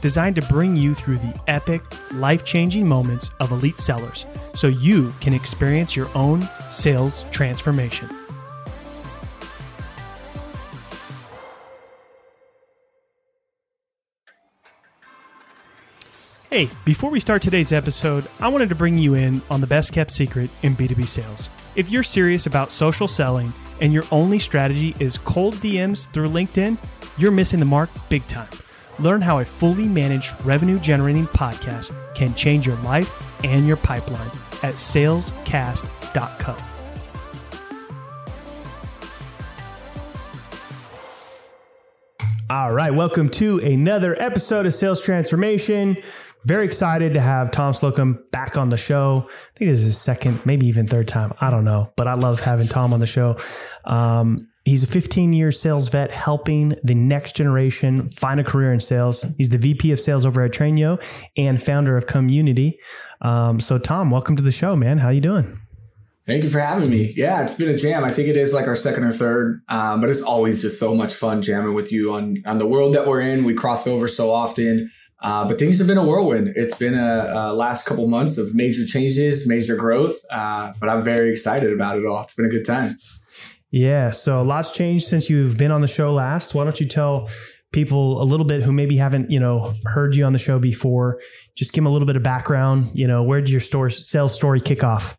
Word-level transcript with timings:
designed 0.00 0.36
to 0.36 0.42
bring 0.42 0.76
you 0.76 0.94
through 0.94 1.18
the 1.18 1.40
epic, 1.46 1.82
life 2.14 2.44
changing 2.44 2.88
moments 2.88 3.30
of 3.40 3.50
elite 3.50 3.80
sellers 3.80 4.26
so 4.54 4.68
you 4.68 5.14
can 5.20 5.34
experience 5.34 5.96
your 5.96 6.08
own 6.14 6.48
sales 6.70 7.24
transformation. 7.30 8.08
Hey, 16.50 16.70
before 16.84 17.10
we 17.10 17.20
start 17.20 17.42
today's 17.42 17.72
episode, 17.72 18.26
I 18.40 18.48
wanted 18.48 18.70
to 18.70 18.74
bring 18.74 18.96
you 18.96 19.14
in 19.14 19.42
on 19.50 19.60
the 19.60 19.66
best 19.66 19.92
kept 19.92 20.10
secret 20.10 20.50
in 20.62 20.74
B2B 20.74 21.06
sales. 21.06 21.50
If 21.76 21.90
you're 21.90 22.02
serious 22.02 22.46
about 22.46 22.72
social 22.72 23.06
selling 23.06 23.52
and 23.80 23.92
your 23.92 24.04
only 24.10 24.38
strategy 24.38 24.96
is 24.98 25.18
cold 25.18 25.54
DMs 25.56 26.10
through 26.12 26.30
LinkedIn, 26.30 26.78
you're 27.18 27.30
missing 27.30 27.60
the 27.60 27.66
mark 27.66 27.90
big 28.08 28.26
time. 28.26 28.48
Learn 29.00 29.20
how 29.20 29.38
a 29.38 29.44
fully 29.44 29.86
managed 29.86 30.34
revenue 30.44 30.78
generating 30.78 31.26
podcast 31.26 31.92
can 32.14 32.34
change 32.34 32.66
your 32.66 32.76
life 32.78 33.44
and 33.44 33.66
your 33.66 33.76
pipeline 33.76 34.30
at 34.62 34.74
salescast.co. 34.74 36.56
All 42.50 42.72
right, 42.72 42.92
welcome 42.92 43.28
to 43.28 43.58
another 43.58 44.20
episode 44.20 44.64
of 44.64 44.72
Sales 44.72 45.02
Transformation. 45.02 45.98
Very 46.44 46.64
excited 46.64 47.12
to 47.14 47.20
have 47.20 47.50
Tom 47.50 47.74
Slocum 47.74 48.24
back 48.32 48.56
on 48.56 48.70
the 48.70 48.78
show. 48.78 49.28
I 49.28 49.58
think 49.58 49.70
this 49.70 49.80
is 49.80 49.86
his 49.86 50.00
second, 50.00 50.44
maybe 50.46 50.66
even 50.66 50.88
third 50.88 51.06
time. 51.06 51.34
I 51.40 51.50
don't 51.50 51.64
know, 51.64 51.92
but 51.94 52.08
I 52.08 52.14
love 52.14 52.40
having 52.40 52.66
Tom 52.66 52.94
on 52.94 53.00
the 53.00 53.06
show. 53.06 53.36
Um, 53.84 54.47
He's 54.68 54.84
a 54.84 54.86
15 54.86 55.32
year 55.32 55.50
sales 55.50 55.88
vet 55.88 56.10
helping 56.10 56.74
the 56.84 56.94
next 56.94 57.34
generation 57.34 58.10
find 58.10 58.38
a 58.38 58.44
career 58.44 58.70
in 58.70 58.80
sales. 58.80 59.24
He's 59.38 59.48
the 59.48 59.56
VP 59.56 59.92
of 59.92 59.98
sales 59.98 60.26
over 60.26 60.42
at 60.42 60.52
Trainyo 60.52 61.02
and 61.38 61.62
founder 61.62 61.96
of 61.96 62.06
Community. 62.06 62.78
Um, 63.22 63.60
so, 63.60 63.78
Tom, 63.78 64.10
welcome 64.10 64.36
to 64.36 64.42
the 64.42 64.52
show, 64.52 64.76
man. 64.76 64.98
How 64.98 65.08
you 65.08 65.22
doing? 65.22 65.58
Thank 66.26 66.44
you 66.44 66.50
for 66.50 66.60
having 66.60 66.90
me. 66.90 67.14
Yeah, 67.16 67.42
it's 67.42 67.54
been 67.54 67.70
a 67.70 67.78
jam. 67.78 68.04
I 68.04 68.10
think 68.10 68.28
it 68.28 68.36
is 68.36 68.52
like 68.52 68.66
our 68.66 68.76
second 68.76 69.04
or 69.04 69.12
third, 69.12 69.62
um, 69.70 70.02
but 70.02 70.10
it's 70.10 70.20
always 70.20 70.60
just 70.60 70.78
so 70.78 70.94
much 70.94 71.14
fun 71.14 71.40
jamming 71.40 71.72
with 71.72 71.90
you 71.90 72.12
on 72.12 72.36
on 72.44 72.58
the 72.58 72.66
world 72.66 72.94
that 72.94 73.06
we're 73.06 73.22
in. 73.22 73.44
We 73.44 73.54
cross 73.54 73.86
over 73.86 74.06
so 74.06 74.30
often, 74.30 74.90
uh, 75.22 75.48
but 75.48 75.58
things 75.58 75.78
have 75.78 75.86
been 75.86 75.96
a 75.96 76.04
whirlwind. 76.04 76.52
It's 76.54 76.76
been 76.76 76.92
a, 76.92 77.32
a, 77.34 77.54
last 77.54 77.86
couple 77.86 78.06
months 78.08 78.36
of 78.36 78.54
major 78.54 78.84
changes, 78.84 79.48
major 79.48 79.76
growth, 79.76 80.22
uh, 80.30 80.74
but 80.78 80.90
I'm 80.90 81.02
very 81.02 81.30
excited 81.30 81.72
about 81.72 81.96
it 81.96 82.04
all. 82.04 82.24
It's 82.24 82.34
been 82.34 82.44
a 82.44 82.50
good 82.50 82.66
time. 82.66 82.98
Yeah. 83.70 84.10
So 84.10 84.42
a 84.42 84.44
lot's 84.44 84.72
changed 84.72 85.06
since 85.06 85.28
you've 85.28 85.56
been 85.56 85.70
on 85.70 85.80
the 85.80 85.88
show 85.88 86.12
last. 86.12 86.54
Why 86.54 86.64
don't 86.64 86.80
you 86.80 86.86
tell 86.86 87.28
people 87.72 88.22
a 88.22 88.24
little 88.24 88.46
bit 88.46 88.62
who 88.62 88.72
maybe 88.72 88.96
haven't, 88.96 89.30
you 89.30 89.38
know, 89.38 89.74
heard 89.84 90.14
you 90.14 90.24
on 90.24 90.32
the 90.32 90.38
show 90.38 90.58
before? 90.58 91.20
Just 91.54 91.72
give 91.72 91.84
them 91.84 91.86
a 91.86 91.90
little 91.90 92.06
bit 92.06 92.16
of 92.16 92.22
background. 92.22 92.90
You 92.94 93.06
know, 93.06 93.22
where 93.22 93.40
did 93.40 93.50
your 93.50 93.60
store 93.60 93.90
sales 93.90 94.34
story 94.34 94.60
kick 94.60 94.82
off? 94.82 95.18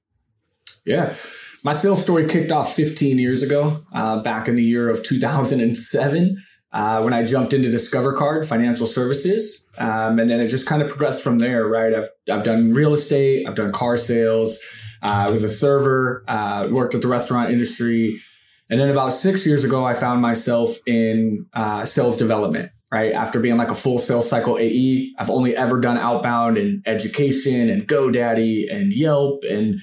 Yeah. 0.86 1.16
My 1.64 1.74
sales 1.74 2.02
story 2.02 2.26
kicked 2.26 2.52
off 2.52 2.74
15 2.74 3.20
years 3.20 3.44
ago, 3.44 3.84
uh, 3.94 4.22
back 4.22 4.48
in 4.48 4.56
the 4.56 4.64
year 4.64 4.90
of 4.90 5.04
2007, 5.04 6.44
uh, 6.72 7.02
when 7.02 7.14
I 7.14 7.24
jumped 7.26 7.54
into 7.54 7.70
Discover 7.70 8.14
Card 8.14 8.48
Financial 8.48 8.88
Services. 8.88 9.66
Um, 9.78 10.20
and 10.20 10.30
then 10.30 10.40
it 10.40 10.48
just 10.48 10.68
kind 10.68 10.82
of 10.82 10.88
progressed 10.88 11.22
from 11.22 11.40
there, 11.40 11.68
right? 11.68 11.94
I've, 11.94 12.10
I've 12.32 12.44
done 12.44 12.74
real 12.74 12.94
estate, 12.94 13.46
I've 13.48 13.56
done 13.56 13.74
car 13.74 13.98
sales, 13.98 14.60
uh, 15.02 15.26
I 15.28 15.30
was 15.30 15.44
a 15.44 15.50
server, 15.50 16.24
uh, 16.28 16.68
worked 16.72 16.96
at 16.96 17.02
the 17.02 17.08
restaurant 17.08 17.52
industry, 17.52 18.22
and 18.70 18.80
then 18.80 18.90
about 18.90 19.14
six 19.14 19.48
years 19.48 19.64
ago, 19.64 19.84
I 19.84 19.96
found 19.96 20.22
myself 20.22 20.78
in 20.86 21.48
uh, 21.54 21.86
sales 21.86 22.18
development, 22.18 22.72
right? 22.92 23.14
After 23.14 23.40
being 23.40 23.58
like 23.58 23.72
a 23.72 23.76
full 23.76 23.98
sales 23.98 24.30
cycle 24.30 24.58
AE, 24.60 25.14
I've 25.18 25.30
only 25.30 25.56
ever 25.56 25.82
done 25.82 25.98
outbound 25.98 26.58
and 26.58 26.84
education 26.86 27.70
and 27.70 27.88
GoDaddy 27.88 28.72
and 28.72 28.94
Yelp. 28.94 29.44
And 29.50 29.80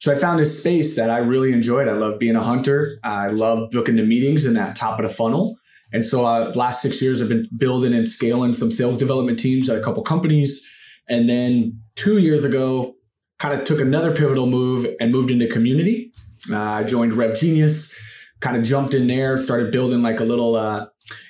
so 0.00 0.12
I 0.12 0.16
found 0.16 0.38
this 0.38 0.60
space 0.60 0.96
that 0.96 1.10
I 1.10 1.18
really 1.18 1.52
enjoyed. 1.52 1.88
I 1.88 1.92
love 1.92 2.18
being 2.18 2.36
a 2.36 2.42
hunter. 2.42 2.98
I 3.02 3.28
love 3.28 3.70
booking 3.70 3.96
the 3.96 4.04
meetings 4.04 4.44
in 4.44 4.54
that 4.54 4.76
top 4.76 5.00
of 5.00 5.06
the 5.06 5.12
funnel. 5.12 5.56
And 5.92 6.04
so 6.04 6.26
uh, 6.26 6.52
last 6.54 6.82
six 6.82 7.00
years, 7.00 7.22
I've 7.22 7.28
been 7.28 7.48
building 7.58 7.94
and 7.94 8.08
scaling 8.08 8.52
some 8.52 8.70
sales 8.70 8.98
development 8.98 9.38
teams 9.38 9.70
at 9.70 9.78
a 9.78 9.82
couple 9.82 10.02
companies. 10.02 10.68
And 11.08 11.28
then 11.28 11.80
two 11.94 12.18
years 12.18 12.44
ago, 12.44 12.96
kind 13.38 13.58
of 13.58 13.64
took 13.64 13.80
another 13.80 14.14
pivotal 14.14 14.46
move 14.46 14.86
and 15.00 15.12
moved 15.12 15.30
into 15.30 15.46
community. 15.46 16.12
Uh, 16.50 16.58
I 16.58 16.84
joined 16.84 17.14
Rev 17.14 17.36
Genius 17.36 17.94
kind 18.40 18.56
of 18.56 18.62
jumped 18.62 18.94
in 18.94 19.06
there, 19.06 19.38
started 19.38 19.72
building 19.72 20.02
like 20.02 20.20
a 20.20 20.24
little 20.24 20.56
uh, 20.56 20.86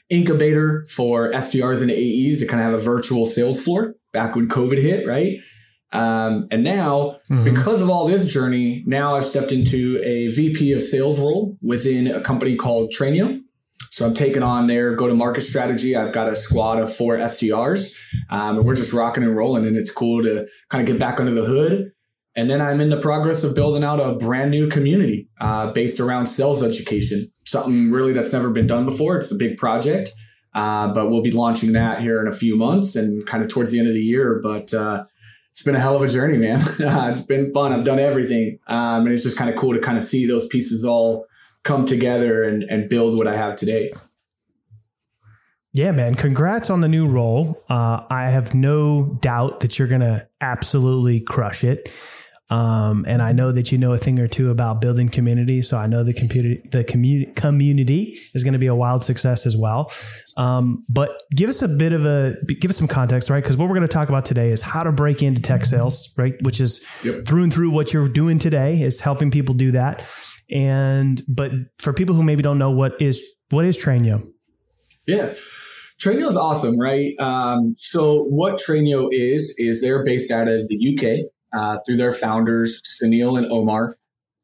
incubator 0.09 0.87
for 0.91 1.33
SDRs 1.33 1.83
and 1.83 1.91
AEs 1.91 2.41
to 2.41 2.47
kind 2.47 2.61
of 2.61 2.71
have 2.71 2.75
a 2.75 2.83
virtual 2.83 3.27
sales 3.27 3.63
floor 3.63 3.95
back 4.13 4.35
when 4.35 4.49
COVID 4.49 4.81
hit, 4.81 5.07
right? 5.07 5.39
Um, 5.93 6.49
and 6.51 6.65
now, 6.65 7.17
mm-hmm. 7.31 7.45
because 7.45 7.81
of 7.81 7.89
all 7.89 8.07
this 8.07 8.27
journey, 8.27 8.83
now 8.87 9.15
I've 9.15 9.25
stepped 9.25 9.53
into 9.53 10.01
a 10.03 10.29
VP 10.29 10.73
of 10.73 10.83
sales 10.83 11.19
role 11.19 11.57
within 11.63 12.09
a 12.09 12.21
company 12.21 12.57
called 12.57 12.93
Trainyo. 12.93 13.41
So 13.91 14.05
I'm 14.05 14.15
taking 14.15 14.43
on 14.43 14.67
their 14.67 14.95
go 14.95 15.07
to 15.07 15.15
market 15.15 15.43
strategy. 15.43 15.97
I've 15.97 16.13
got 16.13 16.29
a 16.29 16.35
squad 16.35 16.79
of 16.79 16.95
four 16.95 17.17
SDRs, 17.17 17.95
um, 18.29 18.59
and 18.59 18.67
we're 18.67 18.77
just 18.77 18.93
rocking 18.93 19.23
and 19.23 19.35
rolling. 19.35 19.65
And 19.65 19.77
it's 19.77 19.91
cool 19.91 20.23
to 20.23 20.47
kind 20.69 20.87
of 20.87 20.93
get 20.93 21.01
back 21.01 21.19
under 21.19 21.33
the 21.33 21.45
hood 21.45 21.93
and 22.37 22.51
then 22.51 22.61
I'm 22.61 22.81
in 22.81 22.91
the 22.91 23.01
progress 23.01 23.43
of 23.45 23.55
building 23.55 23.83
out 23.83 23.99
a 23.99 24.13
brand 24.13 24.51
new 24.51 24.69
community 24.69 25.27
uh, 25.41 25.73
based 25.73 26.01
around 26.01 26.27
sales 26.27 26.63
education, 26.63 27.31
something 27.45 27.91
really 27.91 28.13
that's 28.13 28.33
never 28.33 28.53
been 28.53 28.67
done 28.67 28.85
before. 28.85 29.17
It's 29.17 29.33
a 29.33 29.37
big 29.37 29.57
project, 29.57 30.13
uh, 30.55 30.93
but 30.93 31.11
we'll 31.11 31.23
be 31.23 31.31
launching 31.31 31.73
that 31.73 32.03
here 32.03 32.21
in 32.21 32.29
a 32.29 32.33
few 32.33 32.55
months 32.57 32.95
and 32.95 33.27
kind 33.27 33.43
of 33.43 33.49
towards 33.49 33.73
the 33.73 33.79
end 33.79 33.89
of 33.89 33.95
the 33.95 34.03
year. 34.03 34.39
But 34.43 34.75
uh, 34.75 35.07
it's 35.51 35.63
been 35.63 35.75
a 35.75 35.81
hell 35.81 35.97
of 35.97 36.03
a 36.03 36.09
journey, 36.09 36.37
man. 36.37 36.61
it's 36.79 37.23
been 37.23 37.55
fun. 37.55 37.73
I've 37.73 37.87
done 37.87 37.99
everything. 37.99 38.59
Um, 38.67 39.07
and 39.07 39.09
it's 39.09 39.23
just 39.23 39.39
kind 39.39 39.49
of 39.49 39.57
cool 39.57 39.73
to 39.73 39.81
kind 39.81 39.97
of 39.97 40.05
see 40.05 40.27
those 40.27 40.47
pieces 40.47 40.85
all 40.85 41.25
come 41.65 41.87
together 41.87 42.45
and, 42.45 42.63
and 42.65 42.91
build 42.91 43.17
what 43.17 43.27
I 43.27 43.35
have 43.35 43.57
today. 43.57 43.91
Yeah, 45.73 45.93
man. 45.93 46.15
Congrats 46.15 46.69
on 46.69 46.81
the 46.81 46.89
new 46.89 47.07
role. 47.07 47.63
Uh, 47.69 48.01
I 48.11 48.29
have 48.29 48.55
no 48.55 49.19
doubt 49.21 49.61
that 49.61 49.79
you're 49.79 49.89
going 49.89 50.03
to 50.03 50.27
absolutely 50.41 51.21
crush 51.21 51.65
it. 51.65 51.91
Um, 52.49 53.05
and 53.09 53.23
I 53.23 53.33
know 53.33 53.51
that 53.51 53.73
you 53.73 53.79
know 53.79 53.93
a 53.93 53.99
thing 53.99 54.21
or 54.21 54.29
two 54.29 54.51
about 54.51 54.81
building 54.81 55.09
community. 55.09 55.63
So 55.63 55.79
I 55.79 55.87
know 55.87 56.05
the 56.05 56.13
computer, 56.13 56.61
the 56.71 56.85
community 56.85 57.33
community 57.33 58.19
is 58.35 58.45
going 58.45 58.53
to 58.53 58.59
be 58.59 58.69
a 58.69 58.75
wild 58.75 59.03
success 59.03 59.47
as 59.47 59.57
well. 59.57 59.91
Um, 60.37 60.85
but 60.89 61.23
give 61.35 61.51
us 61.51 61.63
a 61.63 61.69
bit 61.69 61.93
of 61.93 62.07
a, 62.07 62.37
give 62.61 62.71
us 62.71 62.77
some 62.77 62.87
context, 62.87 63.31
right? 63.31 63.43
Because 63.43 63.57
what 63.57 63.69
we're 63.69 63.75
going 63.75 63.89
to 63.89 63.93
talk 63.93 64.09
about 64.09 64.25
today 64.25 64.51
is 64.51 64.63
how 64.63 64.85
to 64.85 64.93
break 64.93 65.23
into 65.23 65.43
tech 65.43 65.65
sales, 65.65 66.13
right? 66.17 66.35
Which 66.43 66.61
is 66.61 66.87
yep. 67.03 67.27
through 67.27 67.43
and 67.43 67.53
through 67.53 67.71
what 67.71 67.93
you're 67.93 68.09
doing 68.09 68.39
today 68.39 68.81
is 68.81 69.01
helping 69.01 69.31
people 69.33 69.55
do 69.55 69.73
that. 69.73 70.05
And, 70.49 71.23
but 71.27 71.51
for 71.81 71.93
people 71.93 72.15
who 72.15 72.23
maybe 72.23 72.43
don't 72.43 72.59
know 72.59 72.71
what 72.71 73.01
is, 73.01 73.21
what 73.51 73.65
is 73.65 73.77
Trainyo? 73.77 74.25
Yeah. 75.05 75.35
Trainyo 76.01 76.29
is 76.29 76.37
awesome, 76.37 76.79
right? 76.79 77.15
Um, 77.19 77.75
so 77.79 78.25
what 78.25 78.57
Trainyo 78.57 79.09
is, 79.11 79.55
is 79.59 79.81
they're 79.81 80.05
based 80.05 80.31
out 80.31 80.47
of 80.47 80.61
the 80.69 80.97
UK 80.97 81.27
uh, 81.53 81.79
through 81.87 81.97
their 81.97 82.13
founders, 82.13 82.83
Sunil 82.83 83.39
and 83.39 83.51
Omar, 83.51 83.97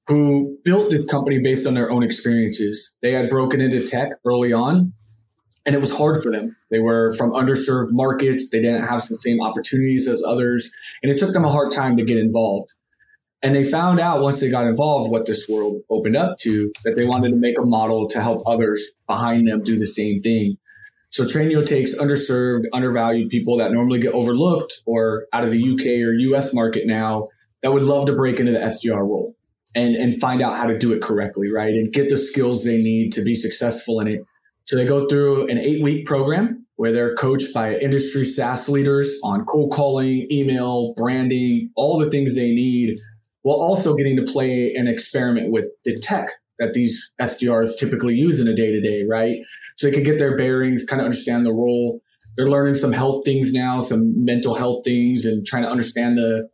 who 0.08 0.58
built 0.64 0.90
this 0.90 1.08
company 1.08 1.38
based 1.38 1.66
on 1.66 1.74
their 1.74 1.90
own 1.90 2.02
experiences. 2.02 2.94
They 3.02 3.12
had 3.12 3.28
broken 3.28 3.60
into 3.60 3.86
tech 3.86 4.10
early 4.24 4.52
on, 4.52 4.92
and 5.64 5.74
it 5.74 5.80
was 5.80 5.96
hard 5.96 6.22
for 6.22 6.32
them. 6.32 6.56
They 6.70 6.80
were 6.80 7.14
from 7.16 7.32
underserved 7.32 7.90
markets. 7.90 8.50
They 8.50 8.60
didn't 8.60 8.82
have 8.82 9.06
the 9.06 9.16
same 9.16 9.40
opportunities 9.40 10.08
as 10.08 10.22
others, 10.26 10.70
and 11.02 11.12
it 11.12 11.18
took 11.18 11.32
them 11.32 11.44
a 11.44 11.50
hard 11.50 11.70
time 11.70 11.96
to 11.96 12.04
get 12.04 12.18
involved. 12.18 12.72
And 13.44 13.56
they 13.56 13.64
found 13.64 13.98
out 13.98 14.22
once 14.22 14.40
they 14.40 14.50
got 14.50 14.66
involved 14.66 15.10
what 15.10 15.26
this 15.26 15.48
world 15.48 15.82
opened 15.90 16.16
up 16.16 16.38
to 16.38 16.72
that 16.84 16.94
they 16.94 17.04
wanted 17.04 17.30
to 17.30 17.36
make 17.36 17.58
a 17.58 17.64
model 17.64 18.06
to 18.08 18.20
help 18.20 18.42
others 18.46 18.92
behind 19.08 19.48
them 19.48 19.62
do 19.64 19.76
the 19.76 19.86
same 19.86 20.20
thing. 20.20 20.58
So 21.12 21.26
Trainyo 21.26 21.64
takes 21.64 21.98
underserved, 21.98 22.64
undervalued 22.72 23.28
people 23.28 23.58
that 23.58 23.70
normally 23.70 24.00
get 24.00 24.14
overlooked 24.14 24.82
or 24.86 25.26
out 25.34 25.44
of 25.44 25.50
the 25.50 25.62
UK 25.62 26.08
or 26.08 26.14
US 26.14 26.54
market 26.54 26.86
now 26.86 27.28
that 27.62 27.70
would 27.70 27.82
love 27.82 28.06
to 28.06 28.14
break 28.14 28.40
into 28.40 28.52
the 28.52 28.58
SDR 28.58 29.00
role 29.00 29.36
and, 29.74 29.94
and 29.94 30.18
find 30.18 30.40
out 30.40 30.56
how 30.56 30.66
to 30.66 30.78
do 30.78 30.90
it 30.92 31.02
correctly, 31.02 31.48
right? 31.52 31.74
And 31.74 31.92
get 31.92 32.08
the 32.08 32.16
skills 32.16 32.64
they 32.64 32.78
need 32.78 33.12
to 33.12 33.22
be 33.22 33.34
successful 33.34 34.00
in 34.00 34.08
it. 34.08 34.20
So 34.64 34.76
they 34.76 34.86
go 34.86 35.06
through 35.06 35.48
an 35.48 35.58
eight 35.58 35.82
week 35.82 36.06
program 36.06 36.66
where 36.76 36.92
they're 36.92 37.14
coached 37.14 37.52
by 37.52 37.76
industry 37.76 38.24
SaaS 38.24 38.70
leaders 38.70 39.14
on 39.22 39.44
cold 39.44 39.70
calling, 39.70 40.26
email, 40.30 40.94
branding, 40.94 41.70
all 41.76 41.98
the 41.98 42.10
things 42.10 42.36
they 42.36 42.54
need 42.54 42.98
while 43.42 43.58
also 43.58 43.94
getting 43.94 44.16
to 44.16 44.22
play 44.22 44.72
and 44.74 44.88
experiment 44.88 45.52
with 45.52 45.66
the 45.84 45.94
tech 45.98 46.30
that 46.58 46.72
these 46.72 47.12
SDRs 47.20 47.78
typically 47.78 48.14
use 48.14 48.40
in 48.40 48.48
a 48.48 48.54
day 48.54 48.70
to 48.70 48.80
day, 48.80 49.04
right? 49.08 49.38
So 49.82 49.88
they 49.88 49.94
can 49.94 50.04
get 50.04 50.20
their 50.20 50.36
bearings, 50.36 50.84
kind 50.84 51.00
of 51.00 51.06
understand 51.06 51.44
the 51.44 51.50
role. 51.50 52.00
They're 52.36 52.46
learning 52.46 52.74
some 52.74 52.92
health 52.92 53.24
things 53.24 53.52
now, 53.52 53.80
some 53.80 54.24
mental 54.24 54.54
health 54.54 54.84
things, 54.84 55.24
and 55.24 55.44
trying 55.44 55.64
to 55.64 55.68
understand 55.68 56.16
the, 56.16 56.48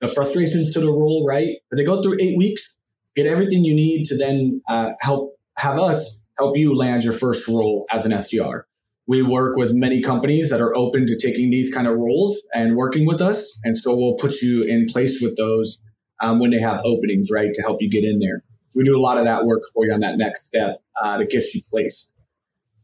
the 0.00 0.08
frustrations 0.08 0.72
to 0.72 0.80
the 0.80 0.88
role, 0.88 1.24
right? 1.24 1.58
But 1.70 1.76
they 1.76 1.84
go 1.84 2.02
through 2.02 2.16
eight 2.20 2.36
weeks, 2.36 2.76
get 3.14 3.26
everything 3.26 3.64
you 3.64 3.76
need 3.76 4.06
to 4.06 4.18
then 4.18 4.62
uh, 4.68 4.94
help 5.00 5.30
have 5.58 5.78
us 5.78 6.18
help 6.40 6.56
you 6.56 6.76
land 6.76 7.04
your 7.04 7.12
first 7.12 7.46
role 7.46 7.86
as 7.92 8.04
an 8.04 8.10
SDR. 8.10 8.62
We 9.06 9.22
work 9.22 9.56
with 9.56 9.72
many 9.72 10.02
companies 10.02 10.50
that 10.50 10.60
are 10.60 10.74
open 10.74 11.06
to 11.06 11.16
taking 11.16 11.50
these 11.50 11.72
kind 11.72 11.86
of 11.86 11.94
roles 11.94 12.42
and 12.52 12.74
working 12.74 13.06
with 13.06 13.20
us. 13.20 13.60
And 13.62 13.78
so 13.78 13.94
we'll 13.94 14.16
put 14.16 14.42
you 14.42 14.64
in 14.64 14.86
place 14.86 15.22
with 15.22 15.36
those 15.36 15.78
um, 16.20 16.40
when 16.40 16.50
they 16.50 16.58
have 16.58 16.80
openings, 16.84 17.28
right, 17.32 17.54
to 17.54 17.62
help 17.62 17.80
you 17.80 17.88
get 17.88 18.02
in 18.02 18.18
there. 18.18 18.42
We 18.74 18.82
do 18.82 18.98
a 18.98 19.00
lot 19.00 19.18
of 19.18 19.24
that 19.24 19.44
work 19.44 19.60
for 19.72 19.86
you 19.86 19.92
on 19.92 20.00
that 20.00 20.16
next 20.16 20.46
step 20.46 20.82
uh, 21.00 21.18
to 21.18 21.24
get 21.26 21.44
you 21.54 21.60
placed. 21.72 22.12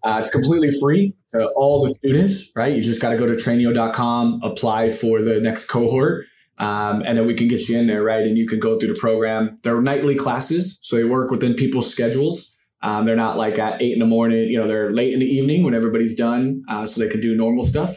Uh, 0.04 0.18
it's 0.20 0.30
completely 0.30 0.70
free 0.70 1.14
to 1.32 1.48
all 1.56 1.82
the 1.82 1.90
students, 1.90 2.50
right? 2.54 2.74
You 2.74 2.82
just 2.82 3.02
got 3.02 3.10
to 3.10 3.18
go 3.18 3.26
to 3.26 3.34
trainyo.com, 3.34 4.40
apply 4.42 4.90
for 4.90 5.22
the 5.22 5.40
next 5.40 5.66
cohort, 5.66 6.24
um, 6.58 7.02
and 7.02 7.16
then 7.16 7.26
we 7.26 7.34
can 7.34 7.48
get 7.48 7.68
you 7.68 7.78
in 7.78 7.86
there, 7.86 8.02
right? 8.02 8.26
And 8.26 8.38
you 8.38 8.46
can 8.46 8.60
go 8.60 8.78
through 8.78 8.92
the 8.92 8.98
program. 9.00 9.58
They're 9.62 9.82
nightly 9.82 10.14
classes, 10.14 10.78
so 10.82 10.96
they 10.96 11.04
work 11.04 11.30
within 11.30 11.54
people's 11.54 11.90
schedules. 11.90 12.56
Um, 12.80 13.04
they're 13.04 13.16
not 13.16 13.36
like 13.36 13.58
at 13.58 13.82
eight 13.82 13.92
in 13.92 13.98
the 13.98 14.06
morning, 14.06 14.48
you 14.48 14.58
know, 14.58 14.68
they're 14.68 14.92
late 14.92 15.12
in 15.12 15.18
the 15.18 15.26
evening 15.26 15.64
when 15.64 15.74
everybody's 15.74 16.14
done, 16.14 16.62
uh, 16.68 16.86
so 16.86 17.00
they 17.00 17.10
can 17.10 17.20
do 17.20 17.36
normal 17.36 17.64
stuff. 17.64 17.96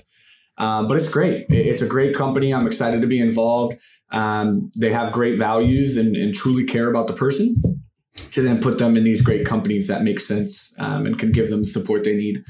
Um, 0.58 0.88
but 0.88 0.98
it's 0.98 1.10
great. 1.10 1.46
It's 1.50 1.82
a 1.82 1.88
great 1.88 2.16
company. 2.16 2.54
I'm 2.54 2.68
excited 2.68 3.02
to 3.02 3.08
be 3.08 3.20
involved. 3.20 3.80
Um, 4.12 4.70
they 4.78 4.92
have 4.92 5.14
great 5.14 5.38
values 5.38 5.98
and, 5.98 6.16
and, 6.18 6.34
truly 6.34 6.66
care 6.66 6.90
about 6.90 7.08
the 7.08 7.14
person 7.14 7.56
to 8.16 8.42
then 8.42 8.62
put 8.62 8.78
them 8.78 8.98
in 8.98 9.04
these 9.04 9.22
great 9.22 9.46
companies 9.46 9.88
that 9.88 10.04
make 10.04 10.20
sense 10.20 10.74
um, 10.80 11.06
and 11.06 11.18
can 11.18 11.32
give 11.32 11.50
them 11.50 11.60
the 11.60 11.66
support 11.66 12.04
they 12.04 12.16
need 12.16 12.44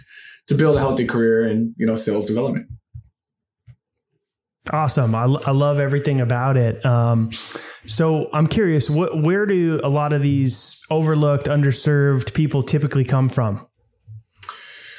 to 0.48 0.56
build 0.56 0.75
a 0.75 0.80
healthy 0.80 1.06
career 1.06 1.46
in 1.48 1.74
you 1.78 1.86
know 1.86 1.96
sales 1.96 2.25
development. 2.25 2.68
Awesome. 4.72 5.16
I, 5.16 5.24
I 5.24 5.52
love 5.52 5.80
everything 5.80 6.22
about 6.22 6.56
it. 6.56 6.86
Um, 6.86 7.31
so 7.88 8.30
I'm 8.31 8.46
curious, 8.46 8.90
what, 8.90 9.22
where 9.22 9.46
do 9.46 9.81
a 9.84 9.90
lot 9.90 10.13
of 10.13 10.22
these 10.22 10.86
overlooked, 10.92 11.48
underserved 11.48 12.34
people 12.34 12.62
typically 12.62 13.04
come 13.04 13.28
from? 13.28 13.68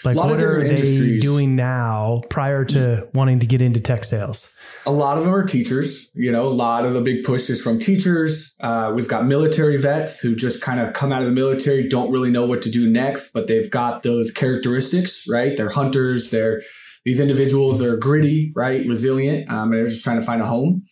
Like, 0.04 0.16
what 0.16 0.42
are 0.42 0.62
they 0.62 0.70
industries. 0.70 1.22
doing 1.22 1.54
now 1.54 2.22
prior 2.28 2.64
to 2.66 3.08
wanting 3.14 3.38
to 3.40 3.46
get 3.46 3.62
into 3.62 3.80
tech 3.80 4.04
sales? 4.04 4.56
A 4.84 4.90
lot 4.90 5.16
of 5.16 5.24
them 5.24 5.32
are 5.32 5.44
teachers. 5.44 6.10
You 6.14 6.32
know, 6.32 6.48
a 6.48 6.50
lot 6.50 6.84
of 6.84 6.94
the 6.94 7.00
big 7.00 7.22
push 7.22 7.48
is 7.48 7.62
from 7.62 7.78
teachers. 7.78 8.56
Uh, 8.60 8.92
we've 8.94 9.08
got 9.08 9.26
military 9.26 9.76
vets 9.76 10.20
who 10.20 10.34
just 10.34 10.62
kind 10.62 10.80
of 10.80 10.92
come 10.92 11.12
out 11.12 11.22
of 11.22 11.28
the 11.28 11.34
military, 11.34 11.88
don't 11.88 12.10
really 12.10 12.30
know 12.30 12.46
what 12.46 12.62
to 12.62 12.70
do 12.70 12.90
next, 12.90 13.32
but 13.32 13.46
they've 13.46 13.70
got 13.70 14.02
those 14.02 14.32
characteristics, 14.32 15.24
right? 15.28 15.56
They're 15.56 15.70
hunters. 15.70 16.30
They're 16.30 16.62
these 17.04 17.20
individuals 17.20 17.82
are 17.82 17.96
gritty, 17.96 18.52
right? 18.54 18.86
Resilient. 18.86 19.50
Um, 19.50 19.72
and 19.72 19.74
they're 19.74 19.86
just 19.86 20.04
trying 20.04 20.20
to 20.20 20.26
find 20.26 20.40
a 20.40 20.46
home. 20.46 20.84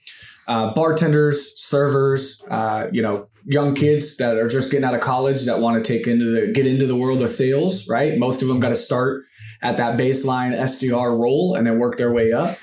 Uh, 0.48 0.74
bartenders, 0.74 1.52
servers, 1.54 2.42
uh, 2.50 2.88
you 2.90 3.02
know, 3.02 3.28
young 3.50 3.75
kids 3.75 4.17
that 4.19 4.37
are 4.37 4.47
just 4.47 4.70
getting 4.70 4.85
out 4.85 4.94
of 4.94 5.00
college 5.00 5.44
that 5.47 5.58
want 5.58 5.82
to 5.82 5.93
take 5.93 6.06
into 6.06 6.25
the 6.25 6.52
get 6.52 6.69
into 6.69 6.87
the 6.87 6.97
world 6.97 7.20
of 7.20 7.29
sales, 7.29 7.88
right? 7.88 8.17
Most 8.17 8.43
of 8.43 8.49
them 8.49 8.61
got 8.61 8.69
to 8.69 8.76
start 8.76 9.25
at 9.61 9.76
that 9.76 9.99
baseline 9.99 10.56
SDR 10.56 11.20
role 11.20 11.56
and 11.56 11.67
then 11.67 11.79
work 11.79 11.99
their 11.99 12.12
way 12.12 12.32
up. 12.32 12.56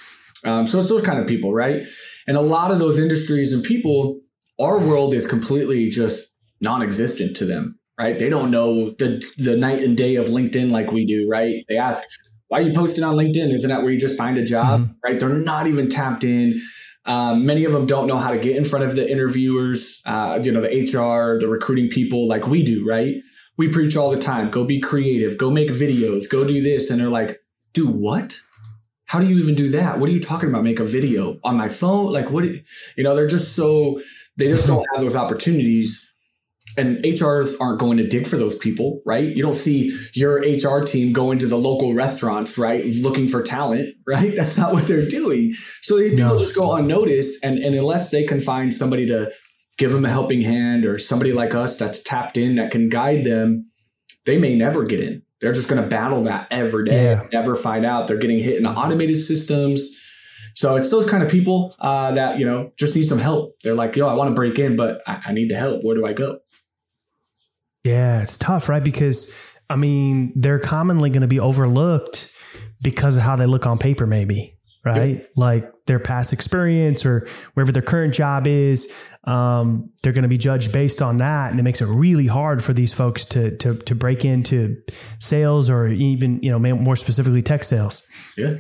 Um, 0.46 0.66
so 0.66 0.80
it's 0.80 0.90
those 0.90 1.02
kind 1.02 1.20
of 1.20 1.28
people, 1.28 1.54
right? 1.54 1.86
And 2.26 2.38
a 2.38 2.42
lot 2.42 2.72
of 2.72 2.80
those 2.80 3.00
industries 3.00 3.52
and 3.52 3.64
people, 3.64 4.22
our 4.60 4.80
world 4.80 5.14
is 5.14 5.28
completely 5.28 5.90
just 5.90 6.32
non-existent 6.62 7.36
to 7.38 7.46
them, 7.46 7.78
right? 8.00 8.18
They 8.18 8.30
don't 8.30 8.50
know 8.50 8.92
the 8.92 9.22
the 9.38 9.58
night 9.58 9.82
and 9.82 9.98
day 9.98 10.16
of 10.16 10.28
LinkedIn 10.28 10.72
like 10.72 10.92
we 10.94 11.06
do, 11.06 11.28
right? 11.30 11.66
They 11.68 11.78
ask, 11.78 12.02
"Why 12.48 12.60
are 12.60 12.64
you 12.64 12.72
posting 12.74 13.04
on 13.04 13.16
LinkedIn? 13.16 13.52
Isn't 13.52 13.70
that 13.70 13.82
where 13.82 13.92
you 13.92 14.00
just 14.00 14.18
find 14.18 14.38
a 14.38 14.44
job?" 14.44 14.82
Mm-hmm. 14.82 14.94
Right? 15.04 15.20
They're 15.20 15.44
not 15.44 15.68
even 15.68 15.90
tapped 15.90 16.24
in 16.24 16.62
um, 17.08 17.46
many 17.46 17.64
of 17.64 17.72
them 17.72 17.86
don't 17.86 18.06
know 18.06 18.18
how 18.18 18.32
to 18.32 18.38
get 18.38 18.58
in 18.58 18.66
front 18.66 18.84
of 18.84 18.96
the 18.96 19.10
interviewers, 19.10 20.02
uh, 20.06 20.40
you 20.44 20.52
know, 20.52 20.62
the 20.62 20.68
HR, 20.68 21.40
the 21.40 21.48
recruiting 21.48 21.90
people 21.90 22.28
like 22.28 22.48
we 22.48 22.64
do, 22.64 22.86
right? 22.86 23.16
We 23.58 23.70
preach 23.70 23.96
all 23.96 24.12
the 24.12 24.20
time 24.20 24.52
go 24.52 24.66
be 24.66 24.80
creative, 24.80 25.38
go 25.38 25.50
make 25.50 25.70
videos, 25.70 26.30
go 26.30 26.46
do 26.46 26.62
this. 26.62 26.92
And 26.92 27.00
they're 27.00 27.10
like, 27.10 27.40
do 27.74 27.88
what? 27.88 28.38
How 29.06 29.20
do 29.20 29.26
you 29.26 29.38
even 29.38 29.56
do 29.56 29.70
that? 29.70 30.00
What 30.00 30.10
are 30.10 30.12
you 30.12 30.20
talking 30.20 30.50
about? 30.50 30.64
Make 30.64 30.80
a 30.80 30.84
video 30.84 31.40
on 31.46 31.56
my 31.56 31.70
phone? 31.70 32.12
Like, 32.12 32.30
what? 32.30 32.44
You 32.44 32.64
know, 33.04 33.16
they're 33.16 33.26
just 33.26 33.56
so, 33.56 34.02
they 34.36 34.50
just 34.50 34.68
don't 34.68 34.86
have 34.94 35.02
those 35.02 35.16
opportunities 35.16 36.12
and 36.78 36.98
HRs 37.00 37.56
aren't 37.60 37.80
going 37.80 37.98
to 37.98 38.08
dig 38.08 38.28
for 38.28 38.38
those 38.38 38.56
people, 38.56 39.02
right? 39.06 39.36
You 39.36 39.42
don't 39.42 39.56
see 39.56 39.98
your 40.14 40.40
HR 40.40 40.84
team 40.84 41.12
going 41.12 41.40
to 41.40 41.48
the 41.48 41.58
local 41.58 41.94
restaurants, 41.94 42.58
right? 42.58 42.86
Looking 43.02 43.28
for 43.28 43.42
talent, 43.42 43.96
right? 44.08 44.36
That's 44.36 44.58
not 44.58 44.74
what 44.74 44.88
they're 44.88 45.08
doing. 45.08 45.54
So 45.82 45.98
these 45.98 46.14
people 46.14 46.38
just 46.38 46.56
go 46.56 46.76
unnoticed. 46.76 47.44
And, 47.44 47.58
and 47.60 47.76
unless 47.76 48.12
they 48.12 48.24
can 48.24 48.40
find 48.40 48.74
somebody 48.74 49.08
to 49.08 49.32
give 49.78 49.92
them 49.92 50.06
a 50.06 50.10
helping 50.10 50.42
hand 50.42 50.86
or 50.86 51.00
somebody 51.00 51.34
like 51.34 51.54
us 51.54 51.78
that's 51.78 52.02
tapped 52.02 52.38
in 52.38 52.56
that 52.56 52.72
can 52.72 52.90
guide 52.90 53.26
them, 53.26 53.70
they 54.26 54.40
may 54.40 54.56
never 54.56 54.86
get 54.86 55.00
in. 55.00 55.24
They're 55.42 55.54
just 55.54 55.70
going 55.70 55.82
to 55.82 55.88
battle 55.88 56.24
that 56.24 56.48
every 56.50 56.86
day, 56.86 57.12
yeah. 57.12 57.24
never 57.32 57.56
find 57.56 57.86
out. 57.86 58.08
They're 58.08 58.18
getting 58.18 58.40
hit 58.40 58.58
in 58.58 58.66
automated 58.66 59.20
systems. 59.20 59.96
So 60.56 60.76
it's 60.76 60.90
those 60.90 61.08
kind 61.08 61.22
of 61.22 61.30
people 61.30 61.76
uh, 61.80 62.14
that, 62.14 62.40
you 62.40 62.46
know, 62.46 62.72
just 62.78 62.96
need 62.96 63.04
some 63.04 63.20
help. 63.20 63.54
They're 63.62 63.76
like, 63.76 63.96
yo, 63.96 64.08
I 64.08 64.14
want 64.14 64.30
to 64.30 64.34
break 64.34 64.58
in, 64.58 64.76
but 64.76 65.02
I, 65.06 65.22
I 65.28 65.32
need 65.34 65.50
to 65.50 65.56
help. 65.56 65.84
Where 65.84 65.96
do 65.96 66.06
I 66.06 66.14
go? 66.14 66.40
Yeah, 67.88 68.22
it's 68.22 68.38
tough, 68.38 68.68
right? 68.68 68.84
Because 68.84 69.34
I 69.70 69.76
mean, 69.76 70.34
they're 70.36 70.60
commonly 70.60 71.10
going 71.10 71.22
to 71.22 71.28
be 71.28 71.40
overlooked 71.40 72.34
because 72.82 73.18
of 73.18 73.24
how 73.24 73.36
they 73.36 73.46
look 73.46 73.66
on 73.66 73.78
paper, 73.78 74.06
maybe, 74.06 74.58
right? 74.86 75.18
Yep. 75.18 75.28
Like 75.36 75.72
their 75.86 76.00
past 76.00 76.34
experience 76.34 77.06
or 77.06 77.28
wherever 77.54 77.72
their 77.72 77.82
current 77.82 78.14
job 78.14 78.46
is. 78.46 78.92
Um, 79.24 79.92
they're 80.04 80.14
going 80.14 80.24
to 80.24 80.30
be 80.30 80.38
judged 80.38 80.72
based 80.72 81.02
on 81.02 81.18
that, 81.18 81.52
and 81.52 81.60
it 81.60 81.64
makes 81.64 81.82
it 81.82 81.86
really 81.86 82.28
hard 82.28 82.64
for 82.64 82.74
these 82.74 82.94
folks 82.94 83.26
to 83.28 83.58
to 83.58 83.76
to 83.76 83.96
break 83.96 84.24
into 84.24 84.82
sales 85.20 85.70
or 85.70 85.88
even 85.88 86.42
you 86.42 86.50
know 86.50 86.60
more 86.60 86.96
specifically 86.96 87.42
tech 87.42 87.64
sales. 87.64 88.08
Yeah, 88.38 88.56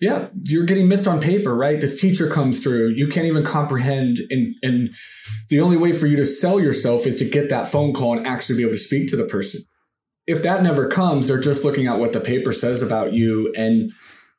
yeah, 0.00 0.28
you're 0.46 0.64
getting 0.64 0.88
missed 0.88 1.06
on 1.06 1.20
paper, 1.20 1.54
right? 1.54 1.80
This 1.80 2.00
teacher 2.00 2.28
comes 2.28 2.62
through, 2.62 2.88
you 2.88 3.06
can't 3.06 3.26
even 3.26 3.44
comprehend, 3.44 4.18
and 4.30 4.54
and 4.62 4.90
the 5.50 5.60
only 5.60 5.76
way 5.76 5.92
for 5.92 6.06
you 6.06 6.16
to 6.16 6.26
sell 6.26 6.58
yourself 6.58 7.06
is 7.06 7.16
to 7.16 7.28
get 7.28 7.50
that 7.50 7.68
phone 7.68 7.92
call 7.92 8.16
and 8.16 8.26
actually 8.26 8.56
be 8.56 8.62
able 8.62 8.72
to 8.72 8.78
speak 8.78 9.08
to 9.08 9.16
the 9.16 9.26
person. 9.26 9.62
If 10.26 10.42
that 10.42 10.62
never 10.62 10.88
comes, 10.88 11.28
they're 11.28 11.40
just 11.40 11.64
looking 11.64 11.86
at 11.86 11.98
what 11.98 12.12
the 12.12 12.20
paper 12.20 12.52
says 12.52 12.82
about 12.82 13.12
you. 13.12 13.52
And 13.56 13.92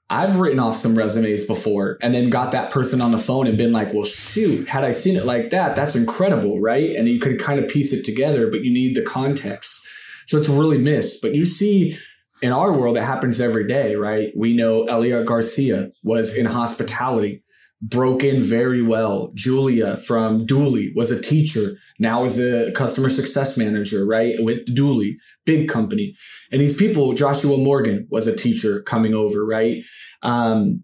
I've 0.09 0.37
written 0.37 0.59
off 0.59 0.75
some 0.75 0.97
resumes 0.97 1.45
before 1.45 1.97
and 2.01 2.13
then 2.13 2.29
got 2.29 2.53
that 2.53 2.71
person 2.71 3.01
on 3.01 3.11
the 3.11 3.17
phone 3.17 3.45
and 3.45 3.57
been 3.57 3.71
like, 3.71 3.93
well, 3.93 4.05
shoot, 4.05 4.67
had 4.67 4.83
I 4.83 4.91
seen 4.93 5.15
it 5.15 5.25
like 5.25 5.51
that, 5.51 5.75
that's 5.75 5.95
incredible, 5.95 6.59
right? 6.59 6.95
And 6.95 7.07
you 7.07 7.19
could 7.19 7.39
kind 7.39 7.59
of 7.59 7.69
piece 7.69 7.93
it 7.93 8.03
together, 8.03 8.49
but 8.49 8.63
you 8.63 8.73
need 8.73 8.95
the 8.95 9.03
context. 9.03 9.85
So 10.27 10.37
it's 10.37 10.49
really 10.49 10.77
missed. 10.77 11.21
But 11.21 11.35
you 11.35 11.43
see 11.43 11.97
in 12.41 12.51
our 12.51 12.73
world, 12.77 12.97
it 12.97 13.03
happens 13.03 13.39
every 13.39 13.67
day, 13.67 13.95
right? 13.95 14.29
We 14.35 14.55
know 14.55 14.83
Elia 14.85 15.23
Garcia 15.23 15.91
was 16.03 16.33
in 16.33 16.45
hospitality, 16.45 17.43
broke 17.81 18.23
in 18.23 18.41
very 18.41 18.81
well. 18.81 19.31
Julia 19.35 19.97
from 19.97 20.45
Dooly 20.47 20.89
was 20.95 21.11
a 21.11 21.21
teacher, 21.21 21.77
now 21.99 22.23
is 22.23 22.39
a 22.39 22.71
customer 22.71 23.09
success 23.09 23.57
manager, 23.57 24.05
right? 24.05 24.35
With 24.39 24.75
Dooly, 24.75 25.17
big 25.45 25.69
company. 25.69 26.15
And 26.51 26.59
these 26.59 26.75
people, 26.75 27.13
Joshua 27.13 27.57
Morgan 27.57 28.07
was 28.09 28.27
a 28.27 28.35
teacher 28.35 28.81
coming 28.81 29.13
over, 29.13 29.45
right? 29.45 29.83
Um, 30.23 30.83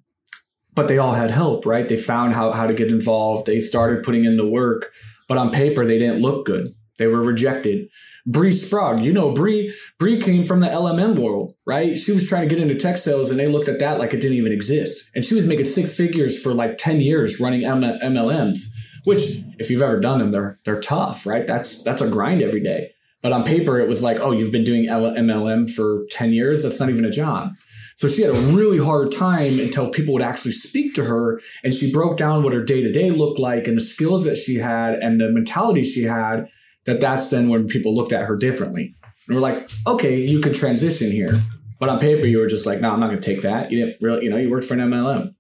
but 0.74 0.88
they 0.88 1.00
all 1.00 1.14
had 1.14 1.32
help, 1.32 1.66
right? 1.66 1.88
They 1.88 1.98
found 1.98 2.34
how, 2.34 2.52
how 2.52 2.68
to 2.68 2.74
get 2.74 2.90
involved. 2.90 3.48
They 3.48 3.60
started 3.60 4.04
putting 4.04 4.26
in 4.26 4.38
the 4.38 4.48
work, 4.48 4.92
but 5.28 5.40
on 5.40 5.52
paper, 5.52 5.86
they 5.86 5.98
didn't 5.98 6.22
look 6.22 6.46
good. 6.46 6.68
They 7.00 7.08
were 7.08 7.24
rejected. 7.24 7.88
Bree 8.30 8.52
Sprague, 8.52 9.00
you 9.00 9.14
know, 9.14 9.34
Bree, 9.34 9.74
Bree 10.00 10.20
came 10.20 10.46
from 10.46 10.60
the 10.60 10.68
LMM 10.68 11.18
world, 11.18 11.54
right? 11.66 11.98
She 11.98 12.12
was 12.12 12.28
trying 12.28 12.48
to 12.48 12.54
get 12.54 12.62
into 12.62 12.76
tech 12.76 12.98
sales 12.98 13.32
and 13.32 13.40
they 13.40 13.48
looked 13.48 13.70
at 13.70 13.80
that 13.80 14.00
like 14.00 14.14
it 14.14 14.20
didn't 14.20 14.38
even 14.38 14.52
exist. 14.52 15.10
And 15.16 15.24
she 15.24 15.34
was 15.34 15.48
making 15.48 15.66
six 15.66 15.96
figures 15.96 16.42
for 16.42 16.54
like 16.54 16.78
10 16.78 17.00
years 17.00 17.40
running 17.40 17.62
MLMs. 17.62 18.68
which 19.06 19.42
if 19.58 19.72
you've 19.72 19.82
ever 19.82 20.02
done 20.02 20.20
them, 20.20 20.32
they're 20.32 20.60
they're 20.66 20.82
tough, 20.82 21.26
right? 21.26 21.48
That's 21.48 21.82
that's 21.84 22.02
a 22.02 22.10
grind 22.10 22.42
every 22.42 22.60
day. 22.62 22.92
But 23.24 23.32
on 23.32 23.46
paper, 23.46 23.80
it 23.80 23.88
was 23.88 24.04
like, 24.04 24.18
oh, 24.20 24.32
you've 24.32 24.52
been 24.52 24.66
doing 24.66 24.88
MLM 24.88 25.74
for 25.74 26.06
10 26.12 26.34
years. 26.34 26.64
That's 26.64 26.80
not 26.80 26.90
even 26.90 27.06
a 27.06 27.12
job. 27.12 27.54
So 27.96 28.08
she 28.08 28.22
had 28.22 28.30
a 28.30 28.40
really 28.54 28.78
hard 28.78 29.12
time 29.12 29.60
until 29.60 29.90
people 29.90 30.14
would 30.14 30.22
actually 30.22 30.52
speak 30.52 30.94
to 30.96 31.06
her. 31.06 31.42
And 31.64 31.74
she 31.74 31.92
broke 31.92 32.18
down 32.18 32.44
what 32.44 32.54
her 32.54 32.64
day 32.64 32.84
to 32.84 32.92
day 32.92 33.10
looked 33.10 33.40
like 33.40 33.68
and 33.68 33.76
the 33.76 33.82
skills 33.82 34.26
that 34.26 34.36
she 34.36 34.56
had 34.56 34.96
and 34.96 35.20
the 35.20 35.32
mentality 35.32 35.84
she 35.84 36.04
had. 36.04 36.48
That 36.88 37.00
that's 37.00 37.30
then 37.30 37.50
when 37.50 37.68
people 37.68 37.96
looked 37.96 38.14
at 38.14 38.26
her 38.26 38.36
differently. 38.36 38.96
And 39.28 39.36
we're 39.36 39.42
like, 39.42 39.70
okay, 39.86 40.20
you 40.20 40.40
could 40.40 40.56
transition 40.56 41.12
here. 41.12 41.42
But 41.80 41.90
on 41.90 42.00
paper, 42.00 42.26
you 42.26 42.40
were 42.40 42.48
just 42.48 42.66
like, 42.66 42.82
no, 42.82 42.92
I'm 42.92 43.00
not 43.00 43.08
going 43.08 43.20
to 43.20 43.34
take 43.34 43.44
that. 43.44 43.72
You 43.72 43.86
didn't 43.86 44.02
really, 44.02 44.24
you 44.24 44.30
know, 44.32 44.38
you 44.38 44.50
worked 44.50 44.66
for 44.66 44.74
an 44.74 44.80
MLM. 44.80 45.36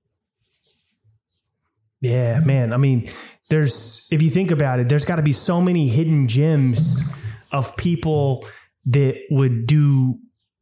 Yeah, 2.01 2.41
man. 2.41 2.73
I 2.73 2.77
mean, 2.77 3.09
there's, 3.49 4.07
if 4.11 4.21
you 4.21 4.29
think 4.29 4.51
about 4.51 4.79
it, 4.79 4.89
there's 4.89 5.05
got 5.05 5.15
to 5.15 5.23
be 5.23 5.33
so 5.33 5.61
many 5.61 5.87
hidden 5.87 6.27
gems 6.27 7.11
of 7.51 7.75
people 7.77 8.45
that 8.85 9.17
would 9.31 9.65
do 9.65 10.19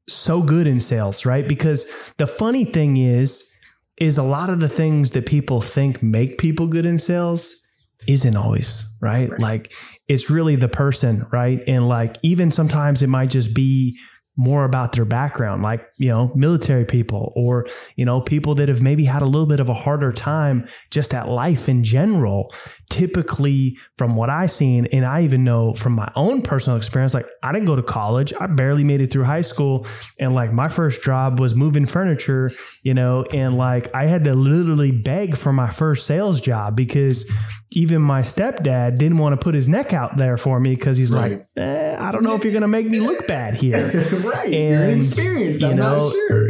so 0.08 0.42
good 0.42 0.68
in 0.68 0.80
sales, 0.80 1.25
right? 1.25 1.48
Because 1.48 1.92
the 2.18 2.27
funny 2.27 2.63
thing 2.63 2.96
is, 2.96 3.51
is 3.98 4.18
a 4.18 4.24
lot 4.24 4.50
of 4.50 4.60
the 4.60 4.70
things 4.70 5.12
that 5.12 5.25
people 5.25 5.62
think 5.62 6.04
make 6.04 6.38
people 6.38 6.68
good 6.68 6.86
in 6.86 7.00
sales 7.00 7.64
isn't 8.07 8.35
always 8.35 8.83
right? 9.01 9.29
right. 9.29 9.39
Like 9.39 9.71
it's 10.07 10.29
really 10.29 10.55
the 10.55 10.67
person, 10.67 11.25
right? 11.31 11.63
And 11.67 11.88
like 11.88 12.17
even 12.21 12.51
sometimes 12.51 13.01
it 13.01 13.07
might 13.07 13.29
just 13.29 13.53
be 13.53 13.97
more 14.38 14.65
about 14.65 14.91
their 14.91 15.05
background, 15.05 15.63
like, 15.63 15.88
you 15.97 16.09
know, 16.09 16.31
military 16.35 16.83
people 16.83 17.31
or, 17.35 17.65
you 17.95 18.03
know, 18.03 18.19
people 18.19 18.53
that 18.55 18.67
have 18.67 18.81
maybe 18.81 19.05
had 19.05 19.21
a 19.21 19.25
little 19.25 19.47
bit 19.47 19.62
of 19.62 19.69
a 19.69 19.74
harder 19.74 20.12
time 20.12 20.67
just 20.91 21.13
at 21.13 21.29
life 21.29 21.69
in 21.69 21.83
general. 21.85 22.53
Typically, 22.89 23.77
from 23.97 24.15
what 24.15 24.29
I've 24.29 24.51
seen, 24.51 24.88
and 24.88 25.05
I 25.05 25.21
even 25.21 25.43
know 25.43 25.74
from 25.74 25.93
my 25.93 26.12
own 26.15 26.41
personal 26.41 26.75
experience, 26.75 27.13
like 27.13 27.27
I 27.43 27.53
didn't 27.53 27.65
go 27.65 27.77
to 27.77 27.83
college. 27.83 28.33
I 28.39 28.47
barely 28.47 28.83
made 28.83 29.01
it 29.01 29.12
through 29.12 29.24
high 29.24 29.41
school. 29.41 29.88
And 30.19 30.35
like 30.35 30.51
my 30.51 30.67
first 30.67 31.01
job 31.01 31.39
was 31.39 31.55
moving 31.55 31.85
furniture, 31.85 32.51
you 32.83 32.93
know, 32.93 33.24
and 33.31 33.55
like 33.55 33.93
I 33.95 34.07
had 34.07 34.25
to 34.25 34.35
literally 34.35 34.91
beg 34.91 35.38
for 35.38 35.53
my 35.53 35.69
first 35.69 36.05
sales 36.05 36.41
job 36.41 36.75
because 36.75 37.31
even 37.75 38.01
my 38.01 38.22
stepdad 38.22 38.98
didn't 38.98 39.17
want 39.17 39.34
to 39.34 39.44
put 39.44 39.53
his 39.53 39.67
neck 39.67 39.94
out 39.94 40.15
there 40.17 40.38
for 40.38 40.60
me 40.60 40.74
because 40.75 40.98
he's 40.98 41.13
right. 41.13 41.34
like, 41.34 41.48
eh, 41.58 41.98
I 42.00 42.12
don't 42.12 42.24
know 42.24 42.34
if 42.34 42.44
you're 42.44 42.53
going 42.53 42.62
to 42.62 42.67
make 42.70 42.89
me 42.89 43.01
look 43.01 43.27
bad 43.27 43.53
here. 43.62 43.91
right. 44.24 44.46
And, 44.46 44.53
You're 44.53 44.84
inexperienced. 44.84 45.63
I'm 45.63 45.72
you 45.72 45.75
know, 45.75 45.98
not 45.98 46.12
sure. 46.12 46.50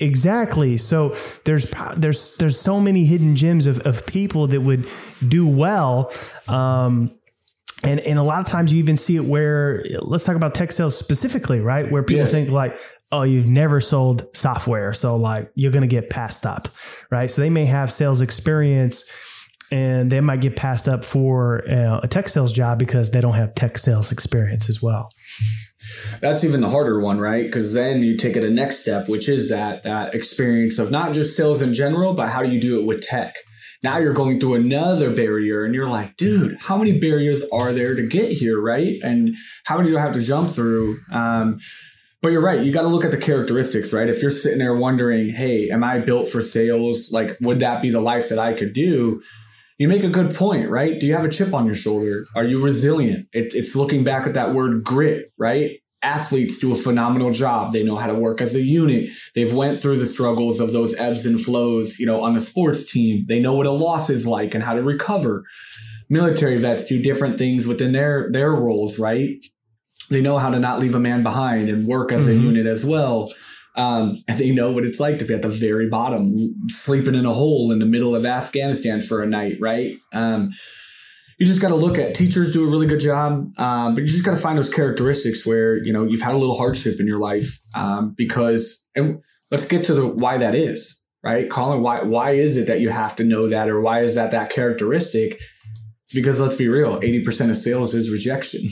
Exactly. 0.00 0.76
So 0.76 1.16
there's 1.44 1.72
there's 1.96 2.36
there's 2.38 2.60
so 2.60 2.80
many 2.80 3.04
hidden 3.04 3.36
gems 3.36 3.68
of, 3.68 3.78
of 3.80 4.04
people 4.04 4.48
that 4.48 4.60
would 4.60 4.88
do 5.26 5.46
well. 5.46 6.12
Um, 6.48 7.16
and 7.84 8.00
and 8.00 8.18
a 8.18 8.24
lot 8.24 8.40
of 8.40 8.46
times 8.46 8.72
you 8.72 8.80
even 8.80 8.96
see 8.96 9.14
it 9.14 9.24
where 9.24 9.84
let's 10.00 10.24
talk 10.24 10.34
about 10.34 10.56
tech 10.56 10.72
sales 10.72 10.98
specifically, 10.98 11.60
right? 11.60 11.88
Where 11.88 12.02
people 12.02 12.24
yeah. 12.24 12.30
think 12.30 12.50
like, 12.50 12.80
oh, 13.12 13.22
you've 13.22 13.46
never 13.46 13.80
sold 13.80 14.26
software, 14.34 14.92
so 14.92 15.14
like 15.14 15.52
you're 15.54 15.72
gonna 15.72 15.86
get 15.86 16.10
passed 16.10 16.46
up, 16.46 16.68
right? 17.10 17.30
So 17.30 17.40
they 17.40 17.50
may 17.50 17.66
have 17.66 17.92
sales 17.92 18.20
experience 18.20 19.08
and 19.72 20.12
they 20.12 20.20
might 20.20 20.42
get 20.42 20.54
passed 20.54 20.86
up 20.86 21.02
for 21.02 21.68
uh, 21.68 22.00
a 22.02 22.08
tech 22.08 22.28
sales 22.28 22.52
job 22.52 22.78
because 22.78 23.10
they 23.10 23.22
don't 23.22 23.34
have 23.34 23.54
tech 23.54 23.78
sales 23.78 24.12
experience 24.12 24.68
as 24.68 24.82
well. 24.82 25.08
That's 26.20 26.44
even 26.44 26.60
the 26.60 26.68
harder 26.68 27.00
one, 27.00 27.18
right? 27.18 27.44
Because 27.44 27.72
then 27.72 28.02
you 28.02 28.16
take 28.16 28.36
it 28.36 28.44
a 28.44 28.50
next 28.50 28.80
step, 28.80 29.08
which 29.08 29.28
is 29.30 29.48
that 29.48 29.82
that 29.82 30.14
experience 30.14 30.78
of 30.78 30.90
not 30.90 31.14
just 31.14 31.36
sales 31.36 31.62
in 31.62 31.72
general, 31.72 32.12
but 32.12 32.28
how 32.28 32.42
do 32.42 32.50
you 32.50 32.60
do 32.60 32.80
it 32.80 32.86
with 32.86 33.00
tech? 33.00 33.34
Now 33.82 33.98
you're 33.98 34.12
going 34.12 34.38
through 34.38 34.54
another 34.54 35.10
barrier, 35.10 35.64
and 35.64 35.74
you're 35.74 35.88
like, 35.88 36.16
dude, 36.16 36.56
how 36.60 36.76
many 36.76 37.00
barriers 37.00 37.42
are 37.52 37.72
there 37.72 37.96
to 37.96 38.06
get 38.06 38.30
here, 38.30 38.60
right? 38.60 39.00
And 39.02 39.34
how 39.64 39.78
many 39.78 39.90
do 39.90 39.96
I 39.96 40.02
have 40.02 40.12
to 40.12 40.20
jump 40.20 40.50
through? 40.50 41.00
Um, 41.10 41.58
but 42.20 42.30
you're 42.30 42.42
right. 42.42 42.64
You 42.64 42.72
got 42.72 42.82
to 42.82 42.88
look 42.88 43.04
at 43.04 43.10
the 43.10 43.16
characteristics, 43.16 43.92
right? 43.92 44.08
If 44.08 44.22
you're 44.22 44.30
sitting 44.30 44.60
there 44.60 44.76
wondering, 44.76 45.30
hey, 45.30 45.70
am 45.70 45.82
I 45.82 45.98
built 45.98 46.28
for 46.28 46.42
sales? 46.42 47.10
Like, 47.10 47.36
would 47.40 47.58
that 47.60 47.82
be 47.82 47.90
the 47.90 48.00
life 48.00 48.28
that 48.28 48.38
I 48.38 48.52
could 48.52 48.74
do? 48.74 49.22
You 49.78 49.88
make 49.88 50.04
a 50.04 50.08
good 50.08 50.34
point, 50.34 50.68
right? 50.70 50.98
Do 50.98 51.06
you 51.06 51.14
have 51.14 51.24
a 51.24 51.30
chip 51.30 51.54
on 51.54 51.66
your 51.66 51.74
shoulder? 51.74 52.24
Are 52.36 52.44
you 52.44 52.64
resilient? 52.64 53.28
It, 53.32 53.54
it's 53.54 53.74
looking 53.74 54.04
back 54.04 54.26
at 54.26 54.34
that 54.34 54.54
word 54.54 54.84
grit, 54.84 55.32
right? 55.38 55.78
Athletes 56.02 56.58
do 56.58 56.72
a 56.72 56.76
phenomenal 56.76 57.30
job. 57.30 57.72
They 57.72 57.84
know 57.84 57.96
how 57.96 58.08
to 58.08 58.14
work 58.14 58.40
as 58.40 58.56
a 58.56 58.60
unit. 58.60 59.10
They've 59.34 59.52
went 59.52 59.80
through 59.80 59.98
the 59.98 60.06
struggles 60.06 60.58
of 60.58 60.72
those 60.72 60.96
ebbs 60.98 61.26
and 61.26 61.40
flows, 61.40 61.98
you 61.98 62.06
know, 62.06 62.22
on 62.22 62.36
a 62.36 62.40
sports 62.40 62.90
team. 62.90 63.24
They 63.28 63.40
know 63.40 63.54
what 63.54 63.66
a 63.66 63.70
loss 63.70 64.10
is 64.10 64.26
like 64.26 64.54
and 64.54 64.64
how 64.64 64.74
to 64.74 64.82
recover. 64.82 65.44
Military 66.10 66.58
vets 66.58 66.86
do 66.86 67.00
different 67.00 67.38
things 67.38 67.66
within 67.66 67.92
their 67.92 68.28
their 68.32 68.50
roles, 68.50 68.98
right? 68.98 69.36
They 70.10 70.20
know 70.20 70.38
how 70.38 70.50
to 70.50 70.58
not 70.58 70.80
leave 70.80 70.94
a 70.94 71.00
man 71.00 71.22
behind 71.22 71.68
and 71.68 71.86
work 71.86 72.12
as 72.12 72.28
mm-hmm. 72.28 72.40
a 72.40 72.42
unit 72.42 72.66
as 72.66 72.84
well. 72.84 73.32
Um, 73.74 74.18
and 74.28 74.38
they 74.38 74.54
know 74.54 74.70
what 74.70 74.84
it's 74.84 75.00
like 75.00 75.18
to 75.18 75.24
be 75.24 75.34
at 75.34 75.42
the 75.42 75.48
very 75.48 75.88
bottom, 75.88 76.34
sleeping 76.68 77.14
in 77.14 77.26
a 77.26 77.32
hole 77.32 77.72
in 77.72 77.78
the 77.78 77.86
middle 77.86 78.14
of 78.14 78.24
Afghanistan 78.24 79.00
for 79.00 79.22
a 79.22 79.26
night, 79.26 79.56
right? 79.60 79.96
Um, 80.12 80.52
you 81.38 81.46
just 81.46 81.62
got 81.62 81.68
to 81.68 81.74
look 81.74 81.98
at 81.98 82.14
teachers 82.14 82.52
do 82.52 82.66
a 82.66 82.70
really 82.70 82.86
good 82.86 83.00
job, 83.00 83.52
um, 83.58 83.94
but 83.94 84.02
you 84.02 84.06
just 84.06 84.24
got 84.24 84.32
to 84.32 84.40
find 84.40 84.56
those 84.56 84.68
characteristics 84.68 85.44
where 85.44 85.76
you 85.84 85.92
know 85.92 86.04
you've 86.04 86.20
had 86.20 86.34
a 86.34 86.38
little 86.38 86.56
hardship 86.56 87.00
in 87.00 87.06
your 87.06 87.18
life 87.18 87.58
um, 87.74 88.14
because. 88.16 88.84
And 88.94 89.22
let's 89.50 89.64
get 89.64 89.84
to 89.84 89.94
the 89.94 90.06
why 90.06 90.38
that 90.38 90.54
is, 90.54 91.00
right, 91.22 91.48
Colin? 91.48 91.82
Why 91.82 92.02
why 92.02 92.32
is 92.32 92.56
it 92.56 92.66
that 92.66 92.80
you 92.80 92.90
have 92.90 93.14
to 93.16 93.24
know 93.24 93.48
that, 93.48 93.68
or 93.68 93.80
why 93.80 94.00
is 94.00 94.16
that 94.16 94.32
that 94.32 94.50
characteristic? 94.50 95.40
It's 96.04 96.14
because 96.14 96.40
let's 96.40 96.56
be 96.56 96.68
real, 96.68 96.98
eighty 97.02 97.22
percent 97.22 97.50
of 97.50 97.56
sales 97.56 97.94
is 97.94 98.10
rejection. 98.10 98.62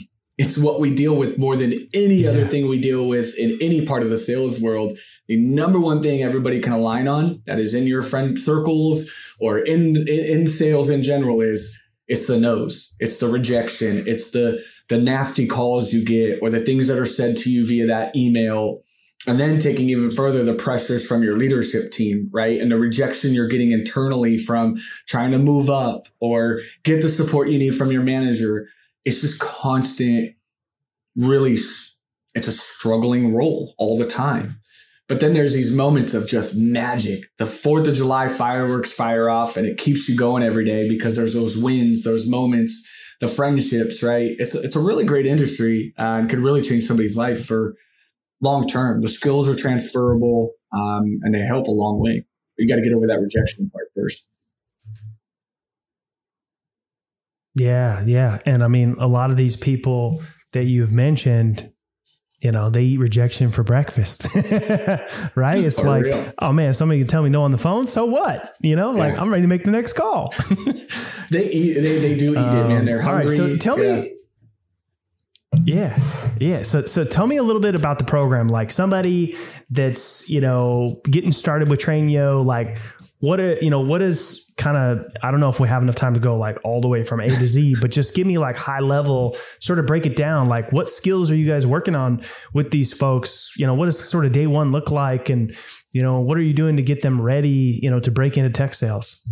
It's 0.41 0.57
what 0.57 0.79
we 0.79 0.91
deal 0.91 1.15
with 1.15 1.37
more 1.37 1.55
than 1.55 1.71
any 1.93 2.25
other 2.25 2.43
thing 2.43 2.67
we 2.67 2.81
deal 2.81 3.07
with 3.07 3.37
in 3.37 3.59
any 3.61 3.85
part 3.85 4.01
of 4.01 4.09
the 4.09 4.17
sales 4.17 4.59
world. 4.59 4.97
The 5.27 5.37
number 5.37 5.79
one 5.79 6.01
thing 6.01 6.23
everybody 6.23 6.59
can 6.59 6.73
align 6.73 7.07
on 7.07 7.43
that 7.45 7.59
is 7.59 7.75
in 7.75 7.85
your 7.85 8.01
friend 8.01 8.39
circles 8.39 9.13
or 9.39 9.59
in, 9.59 9.95
in, 9.97 10.07
in 10.07 10.47
sales 10.47 10.89
in 10.89 11.03
general 11.03 11.41
is 11.41 11.79
it's 12.07 12.25
the 12.25 12.39
no's, 12.39 12.95
it's 12.99 13.17
the 13.17 13.29
rejection, 13.29 14.03
it's 14.07 14.31
the 14.31 14.59
the 14.89 14.97
nasty 14.97 15.45
calls 15.45 15.93
you 15.93 16.03
get 16.03 16.39
or 16.41 16.49
the 16.49 16.65
things 16.65 16.87
that 16.87 16.97
are 16.97 17.05
said 17.05 17.37
to 17.37 17.51
you 17.51 17.63
via 17.65 17.85
that 17.85 18.15
email 18.15 18.81
and 19.27 19.39
then 19.39 19.59
taking 19.59 19.89
even 19.89 20.09
further 20.09 20.43
the 20.43 20.55
pressures 20.55 21.07
from 21.07 21.21
your 21.21 21.37
leadership 21.37 21.91
team, 21.91 22.27
right? 22.33 22.59
And 22.59 22.71
the 22.71 22.79
rejection 22.79 23.35
you're 23.35 23.47
getting 23.47 23.71
internally 23.71 24.37
from 24.37 24.77
trying 25.07 25.31
to 25.31 25.37
move 25.37 25.69
up 25.69 26.07
or 26.19 26.61
get 26.81 27.03
the 27.03 27.09
support 27.09 27.49
you 27.49 27.59
need 27.59 27.75
from 27.75 27.91
your 27.91 28.01
manager 28.01 28.67
it's 29.05 29.21
just 29.21 29.39
constant, 29.39 30.35
really, 31.15 31.53
it's 31.53 32.47
a 32.47 32.51
struggling 32.51 33.33
role 33.33 33.73
all 33.77 33.97
the 33.97 34.07
time. 34.07 34.61
But 35.07 35.19
then 35.19 35.33
there's 35.33 35.53
these 35.53 35.75
moments 35.75 36.13
of 36.13 36.25
just 36.25 36.55
magic. 36.55 37.25
The 37.37 37.43
4th 37.43 37.87
of 37.89 37.95
July 37.95 38.29
fireworks 38.29 38.93
fire 38.93 39.29
off 39.29 39.57
and 39.57 39.65
it 39.65 39.77
keeps 39.77 40.07
you 40.07 40.15
going 40.15 40.41
every 40.41 40.63
day 40.63 40.87
because 40.87 41.17
there's 41.17 41.33
those 41.33 41.57
wins, 41.57 42.05
those 42.05 42.25
moments, 42.27 42.87
the 43.19 43.27
friendships, 43.27 44.01
right? 44.01 44.31
It's, 44.39 44.55
it's 44.55 44.77
a 44.77 44.79
really 44.79 45.03
great 45.03 45.25
industry 45.25 45.93
uh, 45.99 46.19
and 46.21 46.29
could 46.29 46.39
really 46.39 46.61
change 46.61 46.83
somebody's 46.83 47.17
life 47.17 47.45
for 47.45 47.75
long 48.41 48.67
term. 48.67 49.01
The 49.01 49.09
skills 49.09 49.49
are 49.49 49.55
transferable 49.55 50.53
um, 50.71 51.19
and 51.23 51.33
they 51.33 51.41
help 51.41 51.67
a 51.67 51.71
long 51.71 51.99
way. 51.99 52.25
You 52.57 52.67
got 52.67 52.75
to 52.75 52.81
get 52.81 52.93
over 52.93 53.07
that 53.07 53.19
rejection 53.19 53.69
part 53.69 53.87
first. 53.93 54.25
Yeah, 57.55 58.03
yeah. 58.05 58.39
And 58.45 58.63
I 58.63 58.67
mean, 58.67 58.95
a 58.99 59.07
lot 59.07 59.29
of 59.29 59.37
these 59.37 59.55
people 59.55 60.21
that 60.53 60.63
you've 60.65 60.93
mentioned, 60.93 61.71
you 62.39 62.51
know, 62.51 62.69
they 62.69 62.83
eat 62.83 62.99
rejection 62.99 63.51
for 63.51 63.63
breakfast, 63.63 64.27
right? 65.35 65.57
It's 65.63 65.79
for 65.79 65.87
like, 65.87 66.03
real. 66.03 66.33
oh 66.39 66.51
man, 66.51 66.73
somebody 66.73 66.99
can 67.01 67.07
tell 67.07 67.23
me 67.23 67.29
no 67.29 67.43
on 67.43 67.51
the 67.51 67.57
phone. 67.57 67.87
So 67.87 68.05
what? 68.05 68.55
You 68.61 68.75
know, 68.75 68.91
like 68.91 69.17
I'm 69.17 69.29
ready 69.29 69.43
to 69.43 69.47
make 69.47 69.63
the 69.63 69.71
next 69.71 69.93
call. 69.93 70.33
they 71.29 71.49
eat, 71.49 71.73
they, 71.75 71.99
they 71.99 72.17
do 72.17 72.31
eat 72.33 72.37
um, 72.37 72.55
it, 72.55 72.67
man. 72.67 72.85
They're 72.85 73.01
hungry. 73.01 73.37
All 73.37 73.47
right, 73.47 73.51
so 73.51 73.57
tell 73.57 73.79
yeah. 73.79 74.01
me, 74.01 74.11
yeah. 75.65 75.99
Yeah. 76.39 76.63
So 76.63 76.85
so 76.85 77.03
tell 77.03 77.27
me 77.27 77.37
a 77.37 77.43
little 77.43 77.61
bit 77.61 77.75
about 77.75 77.99
the 77.99 78.05
program. 78.05 78.47
Like 78.47 78.71
somebody 78.71 79.37
that's, 79.69 80.29
you 80.29 80.41
know, 80.41 81.01
getting 81.03 81.31
started 81.31 81.69
with 81.69 81.79
Trainyo, 81.79 82.43
like 82.43 82.77
what 83.21 83.61
you 83.61 83.69
know, 83.69 83.79
what 83.79 84.01
is 84.01 84.51
kind 84.57 84.75
of 84.75 85.05
I 85.23 85.31
don't 85.31 85.39
know 85.39 85.49
if 85.49 85.59
we 85.59 85.67
have 85.67 85.81
enough 85.81 85.95
time 85.95 86.15
to 86.15 86.19
go 86.19 86.37
like 86.37 86.57
all 86.63 86.81
the 86.81 86.87
way 86.87 87.05
from 87.05 87.19
A 87.19 87.29
to 87.29 87.47
Z, 87.47 87.75
but 87.79 87.91
just 87.91 88.15
give 88.15 88.27
me 88.27 88.37
like 88.39 88.57
high 88.57 88.79
level, 88.79 89.37
sort 89.59 89.79
of 89.79 89.85
break 89.85 90.05
it 90.07 90.15
down. 90.15 90.49
Like 90.49 90.71
what 90.71 90.89
skills 90.89 91.31
are 91.31 91.35
you 91.35 91.47
guys 91.47 91.65
working 91.65 91.95
on 91.95 92.23
with 92.53 92.71
these 92.71 92.91
folks? 92.91 93.53
You 93.57 93.67
know, 93.67 93.75
what 93.75 93.85
does 93.85 93.99
sort 93.99 94.25
of 94.25 94.31
day 94.31 94.47
one 94.47 94.71
look 94.71 94.91
like 94.91 95.29
and 95.29 95.55
you 95.91 96.01
know, 96.01 96.19
what 96.19 96.37
are 96.37 96.41
you 96.41 96.53
doing 96.53 96.77
to 96.77 96.83
get 96.83 97.03
them 97.03 97.21
ready, 97.21 97.79
you 97.81 97.91
know, 97.91 97.99
to 97.99 98.09
break 98.09 98.37
into 98.37 98.49
tech 98.49 98.73
sales? 98.73 99.27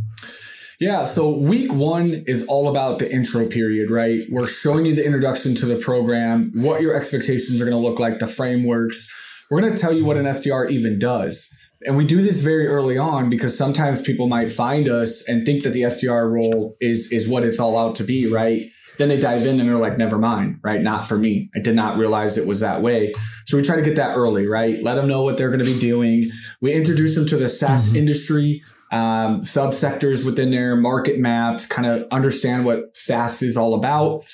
Yeah, 0.79 1.03
so 1.03 1.35
week 1.35 1.73
one 1.73 2.23
is 2.25 2.45
all 2.47 2.69
about 2.69 2.99
the 2.99 3.11
intro 3.11 3.47
period, 3.47 3.91
right? 3.91 4.21
We're 4.29 4.47
showing 4.47 4.85
you 4.85 4.95
the 4.95 5.05
introduction 5.05 5.53
to 5.55 5.65
the 5.65 5.77
program, 5.77 6.53
what 6.55 6.81
your 6.81 6.95
expectations 6.95 7.59
are 7.59 7.65
going 7.65 7.75
to 7.75 7.83
look 7.83 7.99
like, 7.99 8.19
the 8.19 8.27
frameworks. 8.27 9.13
We're 9.49 9.59
going 9.59 9.73
to 9.73 9.77
tell 9.77 9.91
you 9.91 10.05
what 10.05 10.15
an 10.15 10.25
SDR 10.25 10.69
even 10.69 10.97
does 10.99 11.53
and 11.85 11.95
we 11.95 12.05
do 12.05 12.21
this 12.21 12.41
very 12.41 12.67
early 12.67 12.97
on 12.97 13.29
because 13.29 13.57
sometimes 13.57 14.01
people 14.01 14.27
might 14.27 14.51
find 14.51 14.89
us 14.89 15.27
and 15.27 15.45
think 15.45 15.63
that 15.63 15.69
the 15.69 15.83
SDR 15.83 16.29
role 16.29 16.75
is 16.81 17.11
is 17.11 17.27
what 17.27 17.43
it's 17.43 17.59
all 17.59 17.77
out 17.77 17.95
to 17.95 18.03
be, 18.03 18.27
right? 18.27 18.69
Then 18.97 19.07
they 19.07 19.17
dive 19.17 19.45
in 19.45 19.61
and 19.61 19.69
they're 19.69 19.77
like, 19.77 19.97
never 19.97 20.17
mind, 20.17 20.59
right? 20.61 20.81
Not 20.81 21.05
for 21.05 21.17
me. 21.17 21.49
I 21.55 21.59
did 21.59 21.73
not 21.73 21.97
realize 21.97 22.37
it 22.37 22.45
was 22.45 22.59
that 22.59 22.81
way. 22.81 23.13
So 23.45 23.55
we 23.55 23.63
try 23.63 23.77
to 23.77 23.81
get 23.81 23.95
that 23.95 24.17
early, 24.17 24.45
right? 24.45 24.83
Let 24.83 24.95
them 24.95 25.07
know 25.07 25.23
what 25.23 25.37
they're 25.37 25.47
going 25.47 25.63
to 25.63 25.65
be 25.65 25.79
doing. 25.79 26.29
We 26.59 26.73
introduce 26.73 27.15
them 27.15 27.25
to 27.27 27.37
the 27.37 27.47
SaaS 27.47 27.87
mm-hmm. 27.87 27.97
industry, 27.97 28.61
um, 28.91 29.41
subsectors 29.43 30.25
within 30.25 30.51
their 30.51 30.75
market 30.75 31.17
maps, 31.17 31.65
kind 31.65 31.87
of 31.87 32.07
understand 32.11 32.65
what 32.65 32.97
SaaS 32.97 33.41
is 33.41 33.55
all 33.55 33.73
about, 33.73 34.25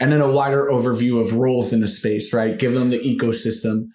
and 0.00 0.12
then 0.12 0.20
a 0.20 0.30
wider 0.30 0.68
overview 0.70 1.18
of 1.18 1.32
roles 1.34 1.72
in 1.72 1.80
the 1.80 1.88
space, 1.88 2.34
right? 2.34 2.58
Give 2.58 2.74
them 2.74 2.90
the 2.90 2.98
ecosystem. 2.98 3.86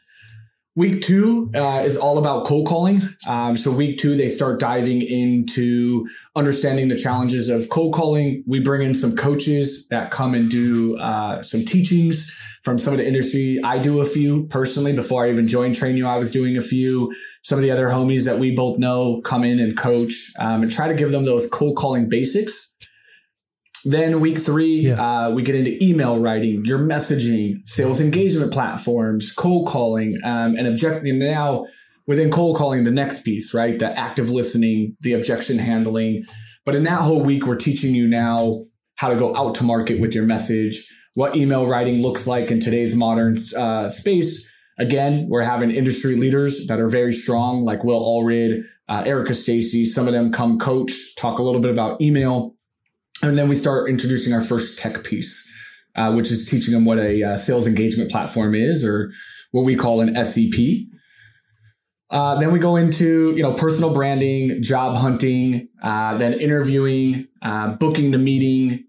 Week 0.77 1.01
two 1.01 1.50
uh, 1.55 1.84
is 1.86 1.96
all 1.96 2.17
about 2.17 2.46
cold 2.46 2.67
calling. 2.67 3.00
Um, 3.25 3.55
so 3.55 3.72
week 3.72 3.98
two, 3.98 4.15
they 4.15 4.27
start 4.27 4.60
diving 4.60 5.01
into 5.01 6.05
understanding 6.36 6.89
the 6.89 6.98
challenges 6.98 7.48
of 7.48 7.70
cold 7.70 7.94
calling. 7.94 8.44
We 8.46 8.60
bring 8.60 8.82
in 8.82 8.94
some 8.94 9.15
coaches 9.15 9.88
that 9.88 10.12
come 10.12 10.36
and 10.36 10.51
do 10.51 10.98
uh, 11.00 11.41
some 11.41 11.63
teachings 11.63 12.29
from 12.62 12.77
some 12.77 12.94
of 12.94 13.00
the 13.00 13.08
industry. 13.08 13.62
I 13.63 13.79
do 13.79 14.01
a 14.01 14.05
few 14.05 14.48
personally 14.48 14.91
before 14.91 15.24
I 15.24 15.29
even 15.29 15.48
joined 15.48 15.75
Trainyo. 15.75 16.08
I 16.08 16.17
was 16.17 16.34
doing 16.34 16.58
a 16.58 16.62
few. 16.62 17.15
Some 17.41 17.58
of 17.58 17.63
the 17.63 17.72
other 17.72 17.88
homies 17.88 18.25
that 18.25 18.39
we 18.39 18.53
both 18.53 18.77
know 18.77 19.22
come 19.22 19.46
in 19.46 19.60
and 19.60 19.77
coach 19.77 20.34
um, 20.39 20.62
and 20.62 20.70
try 20.70 20.89
to 20.89 20.94
give 20.94 21.12
them 21.12 21.24
those 21.24 21.48
cold 21.48 21.77
calling 21.77 22.10
basics 22.10 22.74
then 23.86 24.20
week 24.20 24.39
three, 24.39 24.88
yeah. 24.88 25.27
uh, 25.27 25.32
we 25.32 25.44
get 25.44 25.56
into 25.56 25.77
email 25.84 26.20
writing, 26.20 26.63
your 26.65 26.80
messaging, 26.80 27.65
sales 27.65 28.01
engagement 28.01 28.51
platforms, 28.51 29.32
cold 29.32 29.68
calling, 29.68 30.18
um, 30.24 30.56
and 30.56 30.68
objecting. 30.68 31.20
Now 31.20 31.65
within 32.08 32.32
cold 32.32 32.58
calling, 32.58 32.84
the 32.84 32.92
next 32.92 33.24
piece, 33.24 33.54
right? 33.54 33.77
The 33.77 33.98
active 33.98 34.30
listening, 34.30 34.96
the 35.01 35.13
objection 35.13 35.58
handling. 35.58 36.24
But 36.65 36.75
in 36.75 36.84
that 36.84 37.01
whole 37.01 37.24
week, 37.24 37.46
we're 37.46 37.58
teaching 37.58 37.96
you 37.96 38.08
now 38.08 38.54
how 38.96 39.10
to 39.10 39.15
go 39.15 39.36
out 39.36 39.56
to 39.56 39.63
market 39.63 40.00
with 40.00 40.13
your 40.13 40.25
message, 40.25 40.88
what 41.15 41.36
email 41.36 41.68
writing 41.68 42.01
looks 42.01 42.27
like 42.27 42.51
in 42.51 42.60
today's 42.60 42.96
modern 42.96 43.38
uh, 43.58 43.89
space. 43.89 44.50
Again, 44.77 45.27
we're 45.30 45.44
having 45.44 45.72
industry 45.72 46.15
leaders 46.15 46.68
that 46.68 46.82
are 46.82 46.89
very 46.89 47.13
strong, 47.13 47.63
like 47.63 47.84
Will 47.84 48.01
Allred, 48.01 48.63
uh, 48.89 49.04
Erica 49.06 49.34
Stacy. 49.34 49.86
Some 49.86 50.08
of 50.08 50.13
them 50.13 50.32
come 50.32 50.60
coach, 50.60 51.15
talk 51.15 51.39
a 51.39 51.44
little 51.44 51.62
bit 51.62 51.72
about 51.72 52.01
email 52.01 52.56
and 53.22 53.38
then 53.38 53.50
we 53.50 53.55
start 53.55 53.89
introducing 53.89 54.34
our 54.34 54.41
first 54.41 54.77
tech 54.77 55.03
piece, 55.03 55.48
uh, 55.95 56.13
which 56.13 56.31
is 56.31 56.50
teaching 56.50 56.74
them 56.74 56.86
what 56.86 57.00
a 57.00 57.24
uh, 57.24 57.36
sales 57.36 57.67
engagement 57.67 58.12
platform 58.12 58.53
is, 58.53 58.86
or 58.86 59.12
what 59.51 59.63
we 59.63 59.75
call 59.75 60.01
an 60.01 60.13
SEP. 60.25 60.88
Uh, 62.12 62.38
then 62.39 62.51
we 62.51 62.60
go 62.60 62.75
into 62.75 63.36
you 63.36 63.41
know 63.41 63.53
personal 63.53 63.93
branding, 63.93 64.62
job 64.62 64.98
hunting, 64.98 65.67
uh, 65.81 66.17
then 66.17 66.34
interviewing, 66.34 67.27
uh, 67.41 67.69
booking 67.75 68.12
the 68.12 68.17
meeting, 68.17 68.84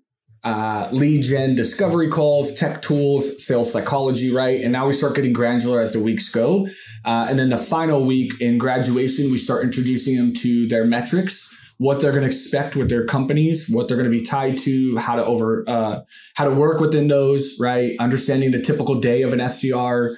uh, 0.45 0.87
lead 0.93 1.23
gen, 1.23 1.55
discovery 1.55 2.09
calls, 2.09 2.53
tech 2.55 2.83
tools, 2.83 3.45
sales 3.45 3.73
psychology, 3.73 4.33
right? 4.33 4.61
And 4.61 4.73
now 4.73 4.87
we 4.87 4.93
start 4.93 5.15
getting 5.15 5.33
granular 5.33 5.81
as 5.81 5.93
the 5.93 6.01
weeks 6.01 6.29
go. 6.29 6.69
and 7.05 7.39
then 7.39 7.49
the 7.49 7.59
final 7.59 8.07
week 8.07 8.33
in 8.41 8.59
graduation, 8.59 9.31
we 9.31 9.39
start 9.39 9.65
introducing 9.65 10.17
them 10.17 10.33
to 10.35 10.69
their 10.69 10.85
metrics 10.85 11.51
what 11.79 12.01
they're 12.01 12.13
going 12.13 12.23
to 12.23 12.29
expect 12.29 12.75
with 12.75 12.89
their 12.89 13.05
companies, 13.05 13.69
what 13.69 13.89
they're 13.89 13.97
going 13.97 14.11
to 14.11 14.19
be 14.19 14.25
tied 14.25 14.57
to, 14.57 14.97
how 14.97 15.17
to 15.17 15.25
over, 15.25 15.65
uh, 15.67 16.01
how 16.35 16.45
to 16.45 16.55
work 16.55 16.81
within 16.81 17.09
those, 17.09 17.57
right? 17.61 17.95
Understanding 18.01 18.53
the 18.53 18.61
typical 18.61 18.95
day 18.97 19.23
of 19.23 19.33
an 19.33 19.41
SDR. 19.41 20.15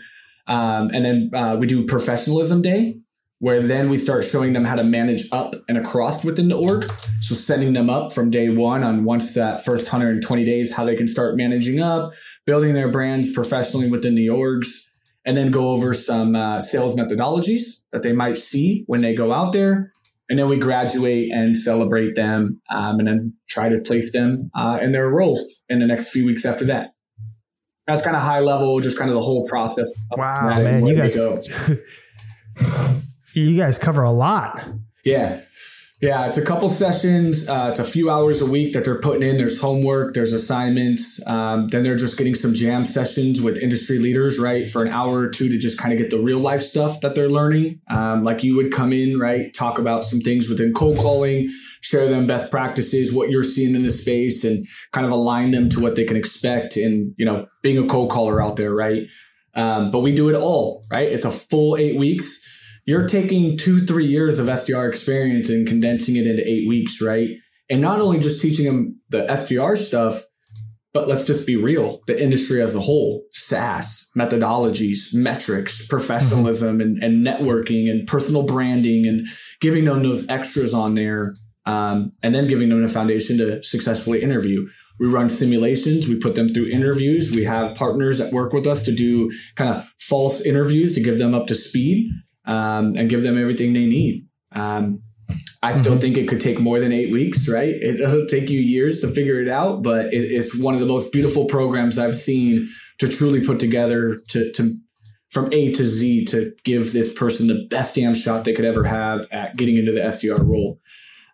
Um, 0.47 0.91
and 0.95 1.05
then 1.05 1.31
uh, 1.35 1.57
we 1.59 1.67
do 1.67 1.85
professionalism 1.85 2.63
day, 2.63 3.01
where 3.41 3.61
then 3.61 3.91
we 3.91 3.97
start 3.97 4.25
showing 4.25 4.53
them 4.53 4.65
how 4.65 4.77
to 4.77 4.85
manage 4.85 5.25
up 5.33 5.55
and 5.69 5.77
across 5.77 6.25
within 6.25 6.49
the 6.49 6.57
org. 6.57 6.91
So 7.21 7.35
setting 7.35 7.73
them 7.73 7.91
up 7.91 8.13
from 8.13 8.31
day 8.31 8.51
one 8.51 8.85
on 8.85 9.05
once 9.05 9.35
that 9.35 9.65
first 9.65 9.93
120 9.93 10.45
days, 10.45 10.75
how 10.75 10.85
they 10.85 10.97
can 10.97 11.09
start 11.09 11.37
managing 11.37 11.81
up, 11.81 12.13
building 12.47 12.75
their 12.75 12.91
brands 12.91 13.33
professionally 13.33 13.91
within 13.91 14.15
the 14.15 14.29
orgs, 14.29 14.87
and 15.25 15.37
then 15.37 15.51
go 15.51 15.73
over 15.73 15.93
some 15.93 16.37
uh, 16.37 16.61
sales 16.61 16.95
methodologies 16.95 17.83
that 17.91 18.03
they 18.03 18.13
might 18.13 18.39
see 18.39 18.85
when 18.87 19.03
they 19.03 19.15
go 19.15 19.33
out 19.33 19.53
there 19.53 19.93
and 20.29 20.39
then 20.39 20.49
we 20.49 20.59
graduate 20.59 21.31
and 21.33 21.57
celebrate 21.57 22.15
them 22.15 22.61
um, 22.71 22.99
and 22.99 23.09
then 23.09 23.35
try 23.49 23.69
to 23.69 23.81
place 23.81 24.13
them 24.13 24.51
uh, 24.55 24.79
in 24.81 24.93
their 24.93 25.09
roles 25.09 25.65
in 25.69 25.81
the 25.81 25.87
next 25.87 26.11
few 26.11 26.27
weeks 26.27 26.45
after 26.45 26.65
that. 26.67 26.91
That's 27.87 28.03
kind 28.03 28.15
of 28.15 28.23
high 28.23 28.41
level 28.41 28.81
just 28.81 28.99
kind 28.99 29.11
of 29.11 29.15
the 29.15 29.23
whole 29.23 29.49
process 29.49 29.91
wow 30.11 30.57
man 30.57 30.85
you 30.85 30.95
guys 30.95 31.17
you 33.33 33.57
guys 33.57 33.79
cover 33.79 34.03
a 34.03 34.13
lot. 34.13 34.63
Yeah 35.05 35.41
yeah, 36.01 36.29
it's 36.29 36.39
a 36.39 36.45
couple 36.45 36.69
sessions. 36.69 37.49
Uh, 37.49 37.67
it's 37.71 37.81
a 37.81 37.85
few 37.85 38.09
hours 38.09 38.41
a 38.41 38.47
week 38.47 38.73
that 38.73 38.85
they're 38.85 39.01
putting 39.01 39.25
in. 39.25 39.37
There's 39.37 39.61
homework, 39.61 40.15
there's 40.15 40.33
assignments. 40.33 41.21
Um, 41.27 41.67
then 41.69 41.83
they're 41.83 41.97
just 41.97 42.17
getting 42.17 42.37
some 42.37 42.55
jam 42.55 42.85
sessions 42.85 43.41
with 43.41 43.59
industry 43.59 43.99
leaders, 43.99 44.39
right, 44.39 44.69
for 44.69 44.83
an 44.83 44.93
hour 44.93 45.19
or 45.19 45.31
two 45.31 45.49
to 45.49 45.59
just 45.59 45.77
kind 45.77 45.93
of 45.93 45.99
get 45.99 46.11
the 46.11 46.21
real 46.21 46.39
life 46.39 46.61
stuff 46.61 47.01
that 47.01 47.17
they're 47.17 47.29
learning. 47.29 47.81
Um, 47.91 48.23
like 48.23 48.45
you 48.45 48.55
would 48.55 48.73
come 48.73 48.93
in, 48.93 49.19
right, 49.19 49.53
talk 49.53 49.81
about 49.81 50.05
some 50.05 50.21
things 50.21 50.49
within 50.49 50.73
cold 50.73 50.99
calling, 50.99 51.49
share 51.81 52.07
them 52.09 52.29
best 52.29 52.53
practices, 52.53 53.13
what 53.13 53.31
you're 53.31 53.43
seeing 53.43 53.75
in 53.75 53.83
the 53.83 53.91
space, 53.91 54.45
and 54.45 54.69
kind 54.93 55.05
of 55.05 55.11
align 55.11 55.51
them 55.51 55.69
to 55.71 55.81
what 55.81 55.97
they 55.97 56.05
can 56.05 56.17
expect 56.17 56.77
in, 56.77 57.13
you 57.19 57.25
know, 57.25 57.49
being 57.61 57.77
a 57.77 57.89
cold 57.89 58.11
caller 58.11 58.41
out 58.41 58.55
there, 58.55 58.73
right? 58.73 59.03
Um, 59.55 59.91
but 59.91 60.01
we 60.01 60.15
do 60.15 60.29
it 60.29 60.37
all, 60.37 60.85
right? 60.93 61.09
It's 61.09 61.25
a 61.25 61.31
full 61.33 61.77
eight 61.77 61.97
weeks 61.97 62.41
you're 62.89 63.07
taking 63.07 63.55
two, 63.59 63.81
three 63.81 64.07
years 64.07 64.39
of 64.39 64.47
SDR 64.47 64.89
experience 64.89 65.51
and 65.51 65.69
condensing 65.69 66.17
it 66.17 66.27
into 66.27 66.43
eight 66.49 66.67
weeks, 66.67 67.03
right? 67.03 67.29
And 67.69 67.83
not 67.83 68.01
only 68.01 68.19
just 68.19 68.41
teaching 68.41 68.65
them 68.65 68.99
the 69.11 69.27
SDR 69.27 69.77
stuff, 69.77 70.25
but 70.95 71.07
let's 71.07 71.27
just 71.27 71.47
be 71.47 71.55
real 71.55 72.01
the 72.07 72.19
industry 72.19 72.63
as 72.63 72.75
a 72.75 72.81
whole, 72.81 73.25
SaaS, 73.33 74.09
methodologies, 74.17 75.13
metrics, 75.13 75.87
professionalism, 75.87 76.79
mm-hmm. 76.79 77.03
and, 77.03 77.03
and 77.03 77.27
networking 77.27 77.91
and 77.91 78.09
personal 78.09 78.47
branding 78.47 79.07
and 79.07 79.27
giving 79.61 79.85
them 79.85 80.03
those 80.03 80.27
extras 80.31 80.73
on 80.73 80.95
there. 80.95 81.35
Um, 81.67 82.13
and 82.23 82.35
then 82.35 82.49
giving 82.49 82.71
them 82.71 82.83
a 82.83 82.89
foundation 82.89 83.37
to 83.37 83.63
successfully 83.63 84.23
interview. 84.23 84.67
We 84.99 85.09
run 85.09 85.29
simulations. 85.29 86.09
We 86.09 86.19
put 86.19 86.37
them 86.37 86.49
through 86.49 86.69
interviews. 86.69 87.33
We 87.37 87.45
have 87.45 87.77
partners 87.77 88.17
that 88.17 88.33
work 88.33 88.55
with 88.55 88.67
us 88.67 88.83
to 88.85 88.95
do 88.95 89.31
kind 89.57 89.77
of 89.77 89.85
false 89.99 90.41
interviews 90.41 90.95
to 90.95 91.03
give 91.03 91.19
them 91.19 91.35
up 91.35 91.47
to 91.49 91.55
speed 91.55 92.11
um, 92.49 92.97
and 92.97 93.09
give 93.09 93.23
them 93.23 93.39
everything 93.39 93.75
they 93.75 93.87
need. 93.87 94.27
Um, 94.53 95.03
I 95.63 95.73
still 95.73 95.93
mm-hmm. 95.93 96.01
think 96.01 96.17
it 96.17 96.29
could 96.29 96.41
take 96.41 96.59
more 96.59 96.81
than 96.81 96.93
eight 96.93 97.13
weeks, 97.13 97.49
right? 97.49 97.75
It 97.81 97.99
doesn't 97.99 98.29
take 98.29 98.49
you 98.49 98.59
years 98.59 99.01
to 99.01 99.09
figure 99.09 99.41
it 99.41 99.49
out, 99.49 99.83
but 99.83 100.07
it, 100.07 100.19
it's 100.19 100.59
one 100.59 100.75
of 100.75 100.81
the 100.81 100.87
most 100.87 101.13
beautiful 101.13 101.45
programs 101.45 101.99
I've 101.99 102.17
seen 102.17 102.69
to 102.99 103.09
truly 103.09 103.45
put 103.45 103.61
together 103.61 104.17
to, 104.31 104.51
to 104.53 104.77
from 105.31 105.53
A 105.53 105.73
to 105.73 105.87
Z 105.87 106.25
to 106.27 106.53
give 106.65 106.93
this 106.93 107.13
person 107.13 107.49
the 107.49 107.67
best 107.71 107.95
damn 107.95 108.15
shot 108.15 108.45
they 108.45 108.55
could 108.55 108.65
ever 108.65 108.85
have 108.85 109.27
at 109.31 109.57
getting 109.57 109.77
into 109.77 109.93
the 109.93 110.01
SDR 110.01 110.45
role. 110.45 110.81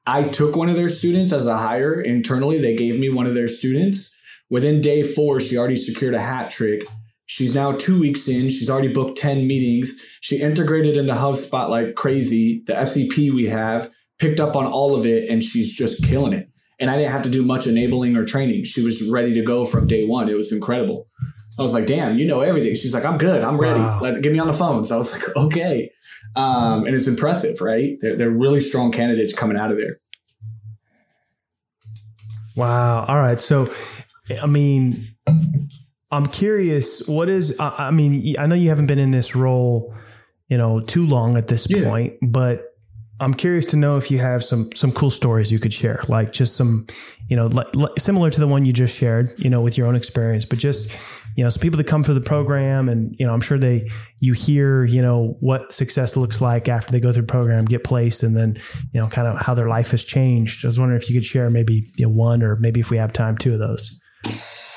I 0.07 0.29
took 0.29 0.57
one 0.57 0.69
of 0.69 0.75
their 0.75 0.89
students 0.89 1.33
as 1.33 1.47
a 1.47 1.57
hire 1.57 2.01
internally. 2.01 2.61
They 2.61 2.77
gave 2.77 2.99
me 2.99 3.09
one 3.09 3.27
of 3.27 3.35
their 3.35 3.49
students. 3.49 4.15
Within 4.51 4.81
day 4.81 5.03
four, 5.03 5.41
she 5.41 5.57
already 5.57 5.77
secured 5.77 6.15
a 6.15 6.21
hat 6.21 6.51
trick 6.51 6.83
She's 7.27 7.55
now 7.55 7.73
two 7.73 7.99
weeks 7.99 8.29
in. 8.29 8.51
She's 8.51 8.69
already 8.69 8.93
booked 8.93 9.17
10 9.19 9.47
meetings. 9.47 9.95
She 10.21 10.41
integrated 10.41 10.97
into 10.97 11.15
HubSpot 11.15 11.69
like 11.69 11.95
crazy. 11.95 12.63
The 12.67 12.85
SEP 12.85 13.17
we 13.17 13.47
have 13.47 13.91
picked 14.19 14.41
up 14.41 14.55
on 14.57 14.67
all 14.67 14.95
of 14.95 15.07
it 15.07 15.29
and 15.29 15.43
she's 15.43 15.73
just 15.73 16.05
killing 16.05 16.33
it. 16.33 16.49
And 16.81 16.91
I 16.91 16.97
didn't 16.97 17.13
have 17.13 17.23
to 17.23 17.31
do 17.31 17.45
much 17.45 17.67
enabling 17.67 18.17
or 18.17 18.25
training. 18.25 18.65
She 18.65 18.83
was 18.83 19.09
ready 19.09 19.33
to 19.35 19.43
go 19.43 19.65
from 19.65 19.87
day 19.87 20.07
one. 20.07 20.29
It 20.29 20.37
was 20.37 20.53
incredible. 20.53 21.09
I 21.59 21.63
was 21.63 21.73
like, 21.73 21.87
damn, 21.87 22.19
you 22.19 22.27
know 22.27 22.41
everything. 22.41 22.75
She's 22.75 22.93
like, 22.93 23.05
I'm 23.05 23.17
good. 23.17 23.43
I'm 23.43 23.59
ready. 23.59 23.81
Wow. 23.81 24.01
Let, 24.03 24.21
get 24.23 24.33
me 24.33 24.39
on 24.41 24.49
the 24.49 24.53
phone. 24.53 24.85
So 24.85 24.97
I 24.97 24.99
was 24.99 25.17
like, 25.17 25.37
okay. 25.37 25.91
Um, 26.37 26.85
and 26.85 26.95
it's 26.97 27.07
impressive, 27.07 27.61
right? 27.61 27.95
They're, 28.01 28.17
they're 28.17 28.31
really 28.31 28.61
strong 28.61 28.91
candidates 28.91 29.33
coming 29.33 29.57
out 29.57 29.71
of 29.71 29.79
there. 29.79 30.01
Wow. 32.57 33.05
All 33.07 33.21
right. 33.21 33.39
So, 33.39 33.73
I 34.41 34.47
mean, 34.47 35.15
I'm 36.15 36.27
curious, 36.27 37.09
what 37.09 37.29
is, 37.29 37.57
I 37.59 37.91
mean, 37.91 38.37
I 38.39 38.47
know 38.47 38.55
you 38.55 38.69
haven't 38.69 38.87
been 38.87 39.01
in 39.01 39.11
this 39.11 39.35
role, 39.35 39.93
you 40.49 40.57
know, 40.57 40.81
too 40.81 41.07
long 41.07 41.37
at 41.37 41.49
this 41.49 41.67
yeah. 41.69 41.89
point, 41.89 42.15
but 42.23 42.71
I'm 43.19 43.35
curious 43.35 43.67
to 43.67 43.77
know 43.77 43.97
if 43.97 44.13
you 44.13 44.21
have 44.21 44.45
some 44.45 44.71
some 44.75 44.93
cool 44.93 45.11
stories 45.11 45.51
you 45.51 45.59
could 45.59 45.73
share, 45.73 46.03
like 46.07 46.33
just 46.33 46.55
some, 46.55 46.87
you 47.29 47.37
know, 47.37 47.47
like, 47.47 47.75
like, 47.75 47.99
similar 47.99 48.31
to 48.31 48.41
the 48.41 48.47
one 48.47 48.65
you 48.65 48.73
just 48.73 48.97
shared, 48.97 49.35
you 49.39 49.51
know, 49.51 49.61
with 49.61 49.77
your 49.77 49.89
own 49.89 49.97
experience, 49.97 50.45
but 50.45 50.59
just, 50.59 50.93
you 51.37 51.43
know, 51.43 51.49
some 51.49 51.61
people 51.61 51.79
that 51.79 51.89
come 51.89 52.05
through 52.05 52.15
the 52.15 52.21
program, 52.21 52.89
and 52.89 53.17
you 53.19 53.27
know, 53.27 53.33
I'm 53.33 53.41
sure 53.41 53.59
they 53.59 53.91
you 54.21 54.35
hear, 54.35 54.85
you 54.85 55.03
know, 55.03 55.37
what 55.41 55.73
success 55.73 56.17
looks 56.17 56.41
like 56.41 56.69
after 56.69 56.93
they 56.93 57.01
go 57.01 57.13
through 57.13 57.23
the 57.23 57.33
program, 57.33 57.65
get 57.65 57.83
placed, 57.83 58.23
and 58.23 58.37
then 58.37 58.57
you 58.93 59.01
know, 59.01 59.09
kind 59.09 59.27
of 59.27 59.41
how 59.41 59.55
their 59.55 59.69
life 59.69 59.91
has 59.91 60.05
changed. 60.05 60.65
I 60.65 60.69
was 60.69 60.79
wondering 60.79 61.01
if 61.01 61.09
you 61.09 61.17
could 61.17 61.27
share 61.27 61.51
maybe 61.51 61.87
you 61.97 62.07
know, 62.07 62.13
one, 62.13 62.43
or 62.43 62.57
maybe 62.57 62.79
if 62.79 62.91
we 62.91 62.99
have 62.99 63.13
time, 63.13 63.37
two 63.37 63.55
of 63.55 63.59
those. 63.59 64.01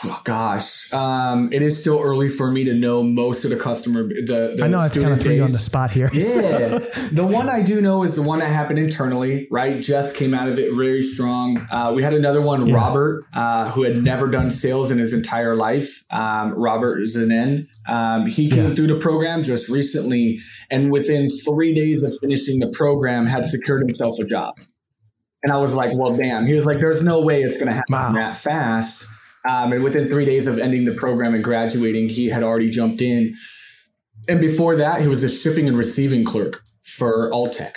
Oh, 0.04 0.22
gosh, 0.24 0.92
um, 0.94 1.52
it 1.52 1.62
is 1.62 1.80
still 1.80 2.00
early 2.02 2.30
for 2.30 2.52
me 2.52 2.64
to 2.66 2.74
know 2.74 3.04
most 3.04 3.46
of 3.46 3.52
the 3.52 3.58
customer. 3.58 4.04
The, 4.04 4.54
the 4.56 4.64
I 4.64 4.68
know 4.68 4.78
I've 4.78 4.94
kind 4.94 5.08
of 5.08 5.22
threw 5.22 5.34
you 5.34 5.44
on 5.44 5.52
the 5.52 5.58
spot 5.58 5.92
here. 5.92 6.10
Yeah, 6.14 6.78
the 7.12 7.26
one 7.26 7.50
I 7.50 7.64
do 7.64 7.82
know 7.82 8.04
is 8.04 8.16
the 8.16 8.22
one 8.22 8.40
that 8.40 8.48
happened 8.48 8.80
internally. 8.80 9.48
Right, 9.50 9.82
just 9.82 10.16
came 10.16 10.34
out 10.34 10.48
of 10.48 10.60
it 10.60 10.76
very 10.76 11.02
strong. 11.02 11.66
Uh, 11.72 11.94
we 11.96 12.04
had 12.04 12.14
another 12.14 12.42
one, 12.42 12.68
yeah. 12.68 12.76
Robert, 12.76 13.26
uh, 13.34 13.72
who 13.72 13.84
had 13.84 14.04
never 14.04 14.28
done 14.28 14.52
sales 14.52 14.92
in 14.92 15.00
his 15.00 15.14
entire 15.14 15.56
life. 15.56 16.04
Um, 16.12 16.54
Robert 16.54 17.00
Zanen. 17.02 17.66
Um, 17.88 18.28
he 18.28 18.50
came 18.50 18.70
yeah. 18.70 18.76
through 18.76 18.88
the 18.88 19.00
program 19.00 19.42
just 19.42 19.70
recently, 19.70 20.40
and 20.70 20.92
within 20.92 21.30
three 21.30 21.74
days 21.74 22.04
of 22.04 22.14
finishing 22.22 22.60
the 22.60 22.72
program, 22.76 23.26
had 23.26 23.50
secured 23.50 23.82
himself 23.82 24.20
a 24.20 24.26
job. 24.26 24.54
And 25.44 25.52
I 25.52 25.58
was 25.58 25.76
like, 25.76 25.92
well, 25.94 26.14
damn. 26.14 26.46
He 26.46 26.54
was 26.54 26.66
like, 26.66 26.80
there's 26.80 27.04
no 27.04 27.24
way 27.24 27.42
it's 27.42 27.58
going 27.58 27.70
to 27.70 27.76
happen 27.76 27.94
wow. 27.94 28.12
that 28.14 28.36
fast. 28.36 29.06
Um, 29.50 29.74
and 29.74 29.84
within 29.84 30.08
three 30.08 30.26
days 30.26 30.48
of 30.48 30.58
ending 30.58 30.86
the 30.86 30.94
program 30.94 31.34
and 31.34 31.44
graduating, 31.44 32.10
he 32.10 32.28
had 32.28 32.44
already 32.44 32.70
jumped 32.70 33.02
in. 33.02 33.36
And 34.28 34.42
before 34.42 34.76
that, 34.76 35.02
he 35.02 35.08
was 35.08 35.24
a 35.24 35.30
shipping 35.30 35.68
and 35.68 35.78
receiving 35.78 36.26
clerk 36.26 36.62
for 36.84 37.32
Alltech, 37.32 37.76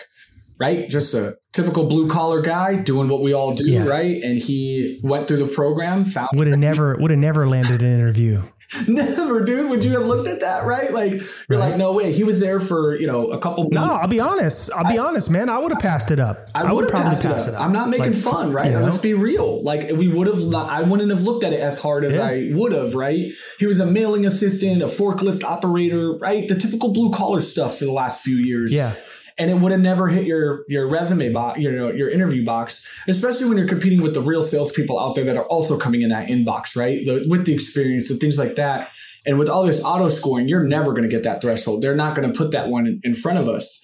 right? 0.59 0.89
Just 0.89 1.15
a 1.15 1.37
typical 1.53 1.87
blue 1.87 2.09
collar 2.09 2.41
guy 2.41 2.77
doing 2.77 3.09
what 3.09 3.23
we 3.23 3.33
all 3.33 3.55
do, 3.55 3.71
yeah. 3.71 3.85
right? 3.85 4.21
And 4.23 4.39
he 4.39 5.01
went 5.03 5.29
through 5.29 5.39
the 5.39 5.49
program, 5.49 6.05
found 6.05 6.31
would 6.35 6.49
have 6.49 6.59
never 6.71 6.97
would 6.99 7.11
have 7.11 7.21
never 7.21 7.49
landed 7.49 7.83
an 7.83 7.93
interview. 7.93 8.43
Never, 8.89 9.43
dude. 9.43 9.69
Would 9.69 9.85
you 9.85 9.93
have 9.93 10.07
looked 10.07 10.29
at 10.29 10.41
that, 10.41 10.65
right? 10.65 10.93
Like 10.93 11.21
you're 11.49 11.59
like, 11.59 11.77
no 11.77 11.95
way. 11.95 12.13
He 12.13 12.23
was 12.23 12.39
there 12.39 12.61
for 12.61 12.95
you 12.95 13.07
know 13.07 13.29
a 13.31 13.39
couple. 13.39 13.69
No, 13.71 13.83
I'll 13.83 14.07
be 14.07 14.21
honest. 14.21 14.71
I'll 14.73 14.91
be 14.91 14.99
honest, 14.99 15.29
man. 15.29 15.49
I 15.49 15.59
would 15.59 15.73
have 15.73 15.81
passed 15.81 16.13
it 16.13 16.21
up. 16.21 16.49
I, 16.55 16.63
I 16.63 16.73
would 16.73 16.85
have 16.85 16.93
passed, 16.93 17.25
passed, 17.25 17.49
it 17.49 17.55
up. 17.55 17.61
I'm 17.61 17.73
not 17.73 17.89
making 17.89 18.13
like, 18.13 18.15
fun, 18.15 18.53
right? 18.53 18.67
You 18.67 18.79
know? 18.79 18.85
Let's 18.85 18.99
be 18.99 19.15
real. 19.15 19.61
Like 19.63 19.91
we 19.91 20.07
would 20.07 20.29
have. 20.29 20.55
I 20.55 20.83
wouldn't 20.83 21.11
have 21.11 21.25
looked 21.25 21.43
at 21.43 21.53
it 21.53 21.61
as 21.61 21.81
hard 21.81 22.05
as 22.05 22.15
yeah. 22.15 22.27
I 22.27 22.51
would 22.53 22.73
have, 22.73 22.95
right? 22.95 23.33
He 23.59 23.67
was 23.67 23.81
a 23.81 23.87
mailing 23.87 24.25
assistant, 24.25 24.83
a 24.83 24.87
forklift 24.87 25.43
operator, 25.43 26.13
right? 26.19 26.47
The 26.47 26.55
typical 26.55 26.93
blue 26.93 27.11
collar 27.11 27.41
stuff 27.41 27.79
for 27.79 27.87
the 27.87 27.93
last 27.93 28.23
few 28.23 28.37
years. 28.37 28.73
Yeah 28.73 28.95
and 29.41 29.51
it 29.51 29.55
would 29.55 29.73
have 29.73 29.81
never 29.81 30.07
hit 30.09 30.27
your 30.27 30.67
your 30.69 30.87
resume 30.87 31.33
box, 31.33 31.59
you 31.59 31.73
know, 31.73 31.91
your 31.91 32.11
interview 32.11 32.45
box, 32.45 32.87
especially 33.09 33.49
when 33.49 33.57
you're 33.57 33.67
competing 33.67 34.03
with 34.03 34.13
the 34.13 34.21
real 34.21 34.43
salespeople 34.43 35.01
out 35.01 35.15
there 35.15 35.25
that 35.25 35.39
are 35.39 35.47
also 35.47 35.79
coming 35.79 36.03
in 36.03 36.11
that 36.11 36.29
inbox, 36.29 36.77
right? 36.77 37.03
The, 37.07 37.25
with 37.27 37.47
the 37.47 37.55
experience 37.55 38.11
and 38.11 38.21
things 38.21 38.39
like 38.39 38.57
that. 38.57 38.91
And 39.25 39.39
with 39.39 39.49
all 39.49 39.65
this 39.65 39.83
auto 39.83 40.11
scoring, 40.11 40.47
you're 40.47 40.67
never 40.67 40.91
going 40.91 41.05
to 41.05 41.09
get 41.09 41.23
that 41.23 41.41
threshold. 41.41 41.83
They're 41.83 41.97
not 41.97 42.15
going 42.15 42.31
to 42.31 42.37
put 42.37 42.53
that 42.53 42.69
one 42.69 42.87
in, 42.87 43.01
in, 43.03 43.15
front 43.15 43.39
of 43.39 43.49
us. 43.49 43.83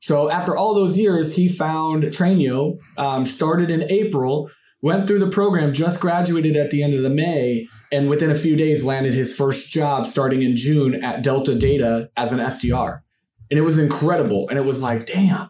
So 0.00 0.30
after 0.30 0.56
all 0.56 0.74
those 0.74 0.98
years, 0.98 1.36
he 1.36 1.48
found 1.48 2.04
Trainyo, 2.04 2.78
um, 2.98 3.24
started 3.24 3.70
in 3.70 3.90
April, 3.90 4.50
went 4.82 5.06
through 5.06 5.20
the 5.20 5.30
program, 5.30 5.72
just 5.72 6.00
graduated 6.00 6.56
at 6.56 6.70
the 6.70 6.82
end 6.82 6.92
of 6.92 7.02
the 7.02 7.10
May, 7.10 7.66
and 7.90 8.10
within 8.10 8.30
a 8.30 8.34
few 8.34 8.56
days 8.56 8.84
landed 8.84 9.14
his 9.14 9.34
first 9.34 9.70
job 9.70 10.04
starting 10.04 10.42
in 10.42 10.56
June 10.56 11.02
at 11.02 11.22
Delta 11.22 11.54
Data 11.54 12.10
as 12.16 12.34
an 12.34 12.40
SDR. 12.40 13.03
And 13.54 13.60
it 13.60 13.62
was 13.62 13.78
incredible. 13.78 14.48
And 14.48 14.58
it 14.58 14.64
was 14.64 14.82
like, 14.82 15.06
damn. 15.06 15.48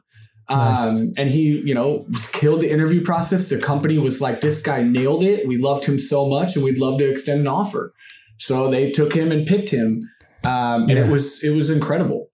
Nice. 0.50 0.98
Um, 1.00 1.12
and 1.16 1.30
he, 1.30 1.62
you 1.64 1.74
know, 1.74 2.00
killed 2.34 2.60
the 2.60 2.70
interview 2.70 3.02
process. 3.02 3.48
The 3.48 3.58
company 3.58 3.96
was 3.96 4.20
like, 4.20 4.42
this 4.42 4.60
guy 4.60 4.82
nailed 4.82 5.22
it. 5.22 5.48
We 5.48 5.56
loved 5.56 5.86
him 5.86 5.96
so 5.96 6.28
much 6.28 6.54
and 6.54 6.62
we'd 6.62 6.78
love 6.78 6.98
to 6.98 7.08
extend 7.08 7.40
an 7.40 7.48
offer. 7.48 7.94
So 8.36 8.70
they 8.70 8.90
took 8.90 9.14
him 9.14 9.32
and 9.32 9.46
picked 9.46 9.70
him, 9.70 10.00
um, 10.44 10.82
and 10.82 10.90
yeah. 10.90 11.06
it 11.06 11.08
was 11.10 11.42
it 11.42 11.56
was 11.56 11.70
incredible. 11.70 12.28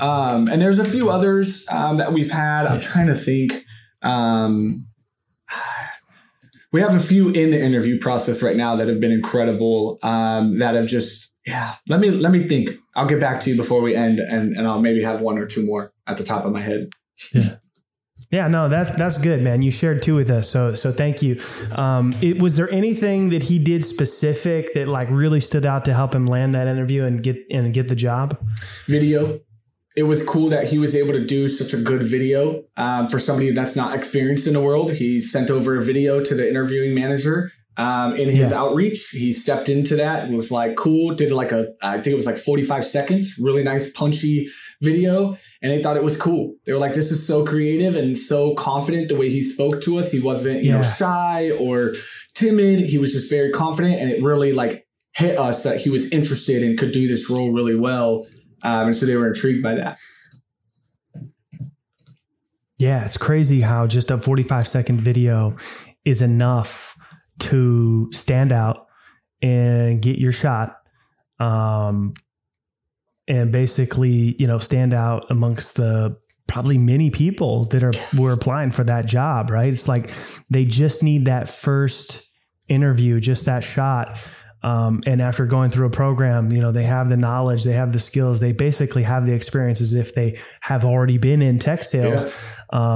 Um, 0.00 0.48
and 0.48 0.62
there's 0.62 0.78
a 0.78 0.86
few 0.86 1.10
others 1.10 1.66
um, 1.68 1.98
that 1.98 2.14
we've 2.14 2.30
had. 2.30 2.66
I'm 2.66 2.80
trying 2.80 3.08
to 3.08 3.14
think. 3.14 3.64
Um, 4.00 4.86
we 6.72 6.80
have 6.80 6.94
a 6.94 7.00
few 7.00 7.28
in 7.28 7.50
the 7.50 7.62
interview 7.62 7.98
process 7.98 8.42
right 8.42 8.56
now 8.56 8.76
that 8.76 8.88
have 8.88 9.00
been 9.00 9.12
incredible. 9.12 9.98
Um, 10.02 10.58
that 10.60 10.76
have 10.76 10.86
just 10.86 11.30
yeah. 11.46 11.72
Let 11.88 12.00
me 12.00 12.10
let 12.10 12.32
me 12.32 12.42
think. 12.42 12.70
I'll 13.00 13.06
get 13.06 13.18
back 13.18 13.40
to 13.40 13.50
you 13.50 13.56
before 13.56 13.80
we 13.80 13.94
end, 13.94 14.18
and 14.18 14.54
and 14.54 14.68
I'll 14.68 14.82
maybe 14.82 15.02
have 15.02 15.22
one 15.22 15.38
or 15.38 15.46
two 15.46 15.64
more 15.64 15.90
at 16.06 16.18
the 16.18 16.22
top 16.22 16.44
of 16.44 16.52
my 16.52 16.60
head. 16.60 16.90
Yeah. 17.32 17.56
Yeah, 18.30 18.46
no, 18.46 18.68
that's 18.68 18.90
that's 18.92 19.18
good, 19.18 19.42
man. 19.42 19.62
You 19.62 19.70
shared 19.70 20.02
two 20.02 20.14
with 20.14 20.30
us, 20.30 20.48
so 20.48 20.74
so 20.74 20.92
thank 20.92 21.22
you. 21.22 21.40
Um, 21.72 22.14
it, 22.20 22.40
was 22.40 22.56
there 22.56 22.70
anything 22.70 23.30
that 23.30 23.44
he 23.44 23.58
did 23.58 23.84
specific 23.84 24.74
that 24.74 24.86
like 24.86 25.08
really 25.10 25.40
stood 25.40 25.66
out 25.66 25.86
to 25.86 25.94
help 25.94 26.14
him 26.14 26.26
land 26.26 26.54
that 26.54 26.68
interview 26.68 27.04
and 27.04 27.22
get 27.22 27.38
and 27.50 27.72
get 27.72 27.88
the 27.88 27.96
job? 27.96 28.38
Video. 28.86 29.40
It 29.96 30.04
was 30.04 30.22
cool 30.22 30.50
that 30.50 30.68
he 30.68 30.78
was 30.78 30.94
able 30.94 31.12
to 31.14 31.24
do 31.24 31.48
such 31.48 31.72
a 31.72 31.82
good 31.82 32.04
video 32.04 32.62
um, 32.76 33.08
for 33.08 33.18
somebody 33.18 33.50
that's 33.50 33.74
not 33.74 33.96
experienced 33.96 34.46
in 34.46 34.52
the 34.52 34.62
world. 34.62 34.92
He 34.92 35.20
sent 35.20 35.50
over 35.50 35.76
a 35.76 35.82
video 35.82 36.22
to 36.22 36.34
the 36.34 36.48
interviewing 36.48 36.94
manager 36.94 37.50
um, 37.80 38.14
in 38.14 38.28
his 38.28 38.50
yeah. 38.50 38.60
outreach. 38.60 39.08
He 39.08 39.32
stepped 39.32 39.70
into 39.70 39.96
that 39.96 40.24
and 40.24 40.36
was 40.36 40.52
like, 40.52 40.76
cool. 40.76 41.14
Did 41.14 41.32
like 41.32 41.50
a, 41.50 41.68
I 41.82 41.94
think 41.94 42.08
it 42.08 42.14
was 42.14 42.26
like 42.26 42.36
45 42.36 42.84
seconds, 42.84 43.38
really 43.40 43.64
nice, 43.64 43.90
punchy 43.90 44.48
video 44.82 45.36
and 45.62 45.72
they 45.72 45.80
thought 45.80 45.96
it 45.96 46.04
was 46.04 46.16
cool. 46.16 46.54
They 46.64 46.72
were 46.72 46.78
like, 46.78 46.92
this 46.92 47.10
is 47.10 47.26
so 47.26 47.44
creative 47.44 47.96
and 47.96 48.18
so 48.18 48.54
confident 48.54 49.08
the 49.08 49.16
way 49.16 49.30
he 49.30 49.40
spoke 49.40 49.80
to 49.82 49.98
us. 49.98 50.12
He 50.12 50.20
wasn't, 50.20 50.62
you 50.62 50.70
yeah. 50.70 50.76
know, 50.76 50.82
shy 50.82 51.52
or 51.58 51.94
timid. 52.34 52.80
He 52.80 52.98
was 52.98 53.12
just 53.12 53.30
very 53.30 53.50
confident 53.50 53.98
and 53.98 54.10
it 54.10 54.22
really 54.22 54.52
like 54.52 54.86
hit 55.12 55.38
us 55.38 55.64
that 55.64 55.80
he 55.80 55.88
was 55.88 56.12
interested 56.12 56.62
and 56.62 56.78
could 56.78 56.92
do 56.92 57.08
this 57.08 57.30
role 57.30 57.50
really 57.50 57.76
well. 57.76 58.26
Um, 58.62 58.86
and 58.86 58.96
so 58.96 59.06
they 59.06 59.16
were 59.16 59.28
intrigued 59.28 59.62
by 59.62 59.76
that. 59.76 59.96
Yeah, 62.76 63.04
it's 63.04 63.18
crazy 63.18 63.62
how 63.62 63.86
just 63.86 64.10
a 64.10 64.18
45 64.18 64.68
second 64.68 65.00
video 65.00 65.56
is 66.04 66.20
enough 66.22 66.96
to 67.40 68.08
stand 68.12 68.52
out 68.52 68.86
and 69.42 70.00
get 70.00 70.18
your 70.18 70.32
shot. 70.32 70.76
Um, 71.38 72.14
and 73.26 73.52
basically, 73.52 74.34
you 74.38 74.46
know, 74.46 74.58
stand 74.58 74.92
out 74.92 75.26
amongst 75.30 75.76
the 75.76 76.16
probably 76.46 76.78
many 76.78 77.10
people 77.10 77.64
that 77.66 77.84
are 77.84 77.92
were 78.18 78.32
applying 78.32 78.72
for 78.72 78.82
that 78.84 79.06
job, 79.06 79.50
right? 79.50 79.72
It's 79.72 79.86
like 79.86 80.10
they 80.50 80.64
just 80.64 81.02
need 81.02 81.26
that 81.26 81.48
first 81.48 82.28
interview, 82.68 83.20
just 83.20 83.46
that 83.46 83.62
shot. 83.62 84.18
Um, 84.62 85.00
and 85.06 85.22
after 85.22 85.46
going 85.46 85.70
through 85.70 85.86
a 85.86 85.90
program, 85.90 86.52
you 86.52 86.60
know, 86.60 86.70
they 86.70 86.82
have 86.84 87.08
the 87.08 87.16
knowledge, 87.16 87.64
they 87.64 87.72
have 87.72 87.92
the 87.92 87.98
skills, 87.98 88.40
they 88.40 88.52
basically 88.52 89.04
have 89.04 89.24
the 89.24 89.32
experience 89.32 89.80
as 89.80 89.94
if 89.94 90.14
they 90.14 90.38
have 90.60 90.84
already 90.84 91.16
been 91.16 91.40
in 91.40 91.58
tech 91.58 91.82
sales. 91.82 92.26
Yeah. 92.26 92.30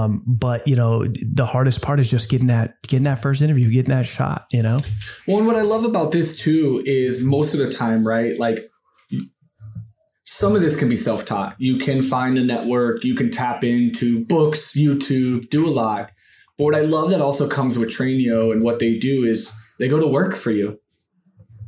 Um, 0.04 0.22
but 0.26 0.68
you 0.68 0.76
know, 0.76 1.04
the 1.22 1.46
hardest 1.46 1.80
part 1.80 2.00
is 2.00 2.10
just 2.10 2.28
getting 2.28 2.48
that, 2.48 2.74
getting 2.86 3.04
that 3.04 3.22
first 3.22 3.40
interview, 3.40 3.70
getting 3.70 3.94
that 3.94 4.06
shot, 4.06 4.46
you 4.50 4.62
know? 4.62 4.80
Well, 5.26 5.38
and 5.38 5.46
what 5.46 5.56
I 5.56 5.62
love 5.62 5.84
about 5.84 6.12
this 6.12 6.36
too 6.36 6.82
is 6.84 7.22
most 7.22 7.54
of 7.54 7.60
the 7.60 7.70
time, 7.70 8.06
right? 8.06 8.38
Like 8.38 8.58
some 10.24 10.54
of 10.54 10.62
this 10.62 10.76
can 10.76 10.88
be 10.88 10.96
self 10.96 11.24
taught. 11.24 11.54
You 11.58 11.78
can 11.78 12.02
find 12.02 12.36
a 12.36 12.44
network, 12.44 13.04
you 13.04 13.14
can 13.14 13.30
tap 13.30 13.64
into 13.64 14.24
books, 14.26 14.76
YouTube, 14.76 15.48
do 15.50 15.66
a 15.66 15.70
lot. 15.70 16.10
But 16.58 16.64
what 16.64 16.74
I 16.74 16.80
love 16.80 17.10
that 17.10 17.20
also 17.20 17.48
comes 17.48 17.78
with 17.78 17.88
Trainyo 17.88 18.52
and 18.52 18.62
what 18.62 18.78
they 18.78 18.98
do 18.98 19.24
is 19.24 19.52
they 19.78 19.88
go 19.88 20.00
to 20.00 20.06
work 20.06 20.36
for 20.36 20.50
you. 20.50 20.78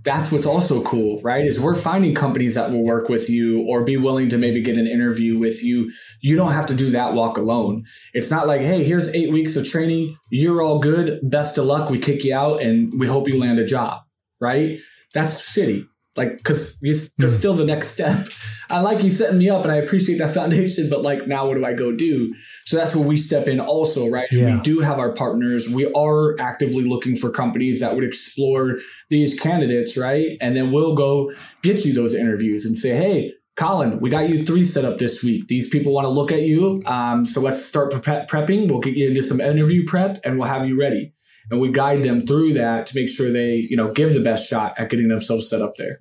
That's 0.07 0.31
what's 0.31 0.47
also 0.47 0.85
cool, 0.85 1.21
right? 1.23 1.45
Is 1.45 1.61
we're 1.61 1.75
finding 1.75 2.14
companies 2.14 2.55
that 2.55 2.71
will 2.71 2.85
work 2.85 3.09
with 3.09 3.29
you 3.29 3.66
or 3.69 3.85
be 3.85 3.97
willing 3.97 4.29
to 4.29 4.38
maybe 4.38 4.62
get 4.62 4.79
an 4.79 4.87
interview 4.87 5.37
with 5.37 5.64
you. 5.64 5.92
You 6.21 6.37
don't 6.37 6.53
have 6.53 6.66
to 6.66 6.77
do 6.77 6.90
that 6.92 7.14
walk 7.14 7.37
alone. 7.37 7.85
It's 8.14 8.31
not 8.31 8.47
like, 8.47 8.61
hey, 8.61 8.85
here's 8.85 9.12
eight 9.14 9.33
weeks 9.33 9.57
of 9.57 9.69
training. 9.69 10.16
You're 10.31 10.62
all 10.62 10.79
good. 10.79 11.19
Best 11.29 11.59
of 11.59 11.64
luck. 11.64 11.90
We 11.90 11.99
kick 11.99 12.23
you 12.23 12.37
out 12.37 12.62
and 12.62 12.92
we 12.97 13.09
hope 13.09 13.27
you 13.29 13.40
land 13.40 13.59
a 13.59 13.66
job, 13.66 14.03
right? 14.40 14.79
That's 15.12 15.53
shitty 15.53 15.88
like 16.16 16.37
because 16.38 16.79
there's 16.81 17.11
mm. 17.11 17.29
still 17.29 17.53
the 17.55 17.64
next 17.64 17.88
step 17.88 18.27
i 18.71 18.81
like 18.81 19.05
you 19.05 19.11
setting 19.11 19.38
me 19.38 19.51
up 19.51 19.62
and 19.62 19.73
i 19.73 19.77
appreciate 19.77 20.19
that 20.19 20.33
foundation 20.33 20.88
but 20.88 21.03
like 21.03 21.27
now 21.27 21.47
what 21.47 21.55
do 21.55 21.64
i 21.64 21.73
go 21.73 21.95
do 21.95 22.35
so 22.66 22.76
that's 22.76 22.94
where 22.94 23.07
we 23.07 23.16
step 23.16 23.48
in 23.48 23.61
also 23.61 24.09
right 24.11 24.29
yeah. 24.31 24.57
we 24.57 24.61
do 24.61 24.81
have 24.81 24.98
our 24.98 25.12
partners 25.12 25.68
we 25.68 25.90
are 25.92 26.38
actively 26.40 26.85
looking 26.85 27.16
for 27.16 27.31
companies 27.31 27.81
that 27.81 27.94
would 27.94 28.05
explore 28.05 28.79
these 29.09 29.38
candidates 29.38 29.96
right 29.96 30.37
and 30.40 30.57
then 30.57 30.72
we'll 30.72 30.94
go 30.94 31.33
get 31.62 31.85
you 31.85 31.94
those 31.94 32.14
interviews 32.14 32.66
and 32.66 32.76
say 32.76 32.94
hey 32.94 33.33
Colin, 33.57 34.00
we 34.00 34.11
got 34.11 34.29
you 34.29 34.44
three 34.44 34.64
set 34.64 34.85
up 34.85 34.98
this 34.98 35.24
week. 35.24 35.48
These 35.48 35.70
people 35.70 35.94
want 35.94 36.07
to 36.07 36.11
look 36.11 36.31
at 36.31 36.42
you. 36.42 36.83
Um, 36.85 37.24
so 37.24 37.40
let's 37.40 37.64
start 37.64 37.90
pre- 37.90 38.26
prepping. 38.26 38.68
We'll 38.68 38.81
get 38.81 38.96
you 38.96 39.09
into 39.09 39.22
some 39.22 39.40
interview 39.40 39.87
prep 39.87 40.18
and 40.24 40.38
we'll 40.38 40.48
have 40.48 40.68
you 40.68 40.79
ready. 40.79 41.14
And 41.50 41.61
we 41.61 41.70
guide 41.70 42.02
them 42.02 42.26
through 42.26 42.52
that 42.55 42.85
to 42.87 42.94
make 42.94 43.09
sure 43.09 43.33
they, 43.33 43.55
you 43.55 43.76
know, 43.76 43.92
give 43.92 44.12
the 44.12 44.20
best 44.20 44.48
shot 44.48 44.74
at 44.79 44.90
getting 44.90 45.09
themselves 45.09 45.48
set 45.48 45.62
up 45.62 45.76
there. 45.76 45.98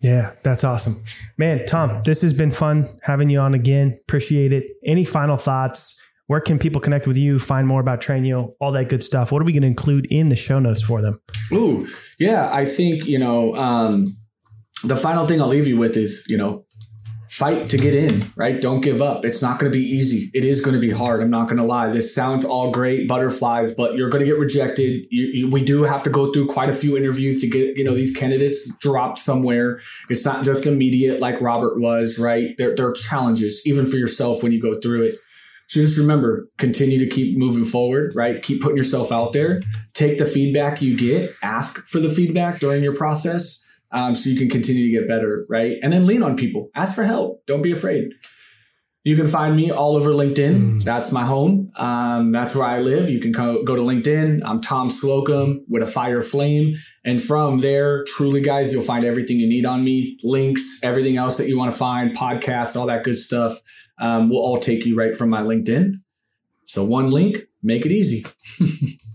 Yeah, 0.00 0.32
that's 0.42 0.64
awesome. 0.64 1.02
Man, 1.36 1.66
Tom, 1.66 2.02
this 2.04 2.22
has 2.22 2.32
been 2.32 2.52
fun 2.52 2.88
having 3.02 3.28
you 3.28 3.38
on 3.40 3.54
again. 3.54 3.98
Appreciate 4.02 4.52
it. 4.52 4.64
Any 4.84 5.04
final 5.04 5.36
thoughts? 5.36 6.02
Where 6.26 6.40
can 6.40 6.58
people 6.58 6.80
connect 6.80 7.06
with 7.08 7.16
you, 7.16 7.40
find 7.40 7.66
more 7.66 7.80
about 7.80 8.00
Trainyo, 8.00 8.52
all 8.60 8.70
that 8.72 8.88
good 8.88 9.02
stuff? 9.02 9.32
What 9.32 9.42
are 9.42 9.44
we 9.44 9.52
going 9.52 9.62
to 9.62 9.68
include 9.68 10.06
in 10.06 10.28
the 10.28 10.36
show 10.36 10.60
notes 10.60 10.80
for 10.80 11.02
them? 11.02 11.20
Ooh, 11.52 11.88
yeah, 12.20 12.48
I 12.52 12.64
think, 12.64 13.04
you 13.04 13.18
know, 13.18 13.56
um, 13.56 14.06
the 14.84 14.96
final 14.96 15.26
thing 15.26 15.40
I'll 15.42 15.48
leave 15.48 15.66
you 15.66 15.76
with 15.76 15.96
is, 15.96 16.24
you 16.28 16.36
know, 16.36 16.64
fight 17.40 17.70
to 17.70 17.78
get 17.78 17.94
in, 17.94 18.22
right? 18.36 18.60
Don't 18.60 18.82
give 18.82 19.00
up. 19.00 19.24
It's 19.24 19.40
not 19.40 19.58
going 19.58 19.72
to 19.72 19.78
be 19.78 19.82
easy. 19.82 20.30
It 20.34 20.44
is 20.44 20.60
going 20.60 20.74
to 20.74 20.80
be 20.80 20.90
hard. 20.90 21.22
I'm 21.22 21.30
not 21.30 21.46
going 21.46 21.56
to 21.56 21.64
lie. 21.64 21.88
This 21.88 22.14
sounds 22.14 22.44
all 22.44 22.70
great, 22.70 23.08
butterflies, 23.08 23.72
but 23.72 23.96
you're 23.96 24.10
going 24.10 24.20
to 24.20 24.26
get 24.26 24.38
rejected. 24.38 25.06
You, 25.10 25.26
you, 25.32 25.50
we 25.50 25.64
do 25.64 25.84
have 25.84 26.02
to 26.02 26.10
go 26.10 26.30
through 26.30 26.48
quite 26.48 26.68
a 26.68 26.74
few 26.74 26.98
interviews 26.98 27.38
to 27.38 27.48
get, 27.48 27.78
you 27.78 27.82
know, 27.82 27.94
these 27.94 28.14
candidates 28.14 28.76
dropped 28.76 29.16
somewhere. 29.16 29.80
It's 30.10 30.26
not 30.26 30.44
just 30.44 30.66
immediate 30.66 31.18
like 31.18 31.40
Robert 31.40 31.80
was, 31.80 32.18
right? 32.18 32.50
There, 32.58 32.76
there 32.76 32.88
are 32.88 32.92
challenges 32.92 33.62
even 33.64 33.86
for 33.86 33.96
yourself 33.96 34.42
when 34.42 34.52
you 34.52 34.60
go 34.60 34.78
through 34.78 35.04
it. 35.04 35.14
So 35.68 35.80
just 35.80 35.98
remember, 35.98 36.46
continue 36.58 36.98
to 36.98 37.06
keep 37.06 37.38
moving 37.38 37.64
forward, 37.64 38.12
right? 38.14 38.42
Keep 38.42 38.60
putting 38.60 38.76
yourself 38.76 39.10
out 39.10 39.32
there. 39.32 39.62
Take 39.94 40.18
the 40.18 40.26
feedback 40.26 40.82
you 40.82 40.94
get. 40.94 41.30
Ask 41.42 41.78
for 41.86 42.00
the 42.00 42.10
feedback 42.10 42.60
during 42.60 42.82
your 42.82 42.94
process 42.94 43.64
um, 43.92 44.14
so 44.14 44.30
you 44.30 44.38
can 44.38 44.48
continue 44.48 44.84
to 44.84 45.00
get 45.00 45.08
better, 45.08 45.44
right? 45.48 45.76
And 45.82 45.92
then 45.92 46.06
lean 46.06 46.22
on 46.22 46.36
people. 46.36 46.70
Ask 46.74 46.94
for 46.94 47.04
help. 47.04 47.44
Don't 47.46 47.62
be 47.62 47.72
afraid. 47.72 48.10
You 49.02 49.16
can 49.16 49.26
find 49.26 49.56
me 49.56 49.70
all 49.70 49.96
over 49.96 50.10
LinkedIn. 50.10 50.60
Mm. 50.60 50.84
That's 50.84 51.10
my 51.10 51.24
home. 51.24 51.72
Um, 51.76 52.32
that's 52.32 52.54
where 52.54 52.66
I 52.66 52.80
live. 52.80 53.08
You 53.08 53.18
can 53.18 53.32
go, 53.32 53.64
go 53.64 53.74
to 53.74 53.80
LinkedIn. 53.80 54.42
I'm 54.44 54.60
Tom 54.60 54.90
Slocum 54.90 55.64
with 55.68 55.82
a 55.82 55.86
fire 55.86 56.20
flame. 56.20 56.76
And 57.02 57.22
from 57.22 57.60
there, 57.60 58.04
truly, 58.04 58.42
guys, 58.42 58.74
you'll 58.74 58.82
find 58.82 59.02
everything 59.02 59.38
you 59.38 59.48
need 59.48 59.64
on 59.64 59.82
me 59.82 60.18
links, 60.22 60.80
everything 60.82 61.16
else 61.16 61.38
that 61.38 61.48
you 61.48 61.56
want 61.56 61.72
to 61.72 61.78
find, 61.78 62.14
podcasts, 62.14 62.76
all 62.76 62.86
that 62.86 63.04
good 63.04 63.18
stuff. 63.18 63.60
Um, 63.98 64.28
will 64.28 64.38
all 64.38 64.58
take 64.58 64.84
you 64.84 64.96
right 64.96 65.14
from 65.14 65.30
my 65.30 65.40
LinkedIn. 65.40 66.00
So 66.66 66.84
one 66.84 67.10
link, 67.10 67.38
make 67.62 67.86
it 67.86 67.92
easy. 67.92 68.24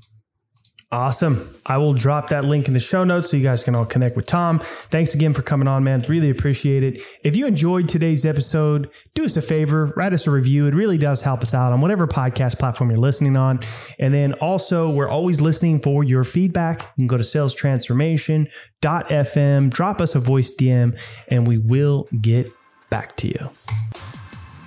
Awesome. 0.92 1.56
I 1.66 1.78
will 1.78 1.94
drop 1.94 2.28
that 2.30 2.44
link 2.46 2.68
in 2.68 2.76
the 2.76 2.80
show 2.80 3.04
notes 3.04 3.32
so 3.32 3.38
you 3.38 3.44
guys 3.44 3.64
can 3.64 3.74
all 3.76 3.86
connect 3.86 4.16
with 4.16 4.28
Tom. 4.28 4.62
Thanks 4.92 5.16
again 5.16 5.34
for 5.34 5.42
coming 5.42 5.68
on, 5.68 5.84
man. 5.84 6.06
Really 6.08 6.30
appreciate 6.30 6.84
it. 6.84 7.02
If 7.24 7.36
you 7.36 7.48
enjoyed 7.48 7.90
today's 7.90 8.24
episode, 8.24 8.92
do 9.14 9.26
us 9.26 9.36
a 9.36 9.42
favor, 9.42 9.92
write 9.98 10.14
us 10.14 10.28
a 10.28 10.32
review. 10.32 10.68
It 10.68 10.76
really 10.76 11.00
does 11.00 11.24
help 11.24 11.42
us 11.42 11.56
out 11.56 11.74
on 11.74 11.82
whatever 11.82 12.08
podcast 12.08 12.60
platform 12.60 12.92
you're 12.92 13.00
listening 13.00 13.36
on. 13.36 13.60
And 14.00 14.14
then 14.14 14.34
also, 14.34 14.88
we're 14.90 15.10
always 15.10 15.42
listening 15.42 15.82
for 15.82 16.04
your 16.04 16.24
feedback. 16.24 16.82
You 16.96 17.02
can 17.02 17.08
go 17.08 17.18
to 17.18 17.24
salestransformation.fm, 17.24 19.70
drop 19.72 20.00
us 20.00 20.14
a 20.16 20.20
voice 20.20 20.56
DM, 20.56 20.98
and 21.28 21.48
we 21.48 21.58
will 21.58 22.08
get 22.22 22.48
back 22.90 23.18
to 23.18 23.28
you. 23.28 23.50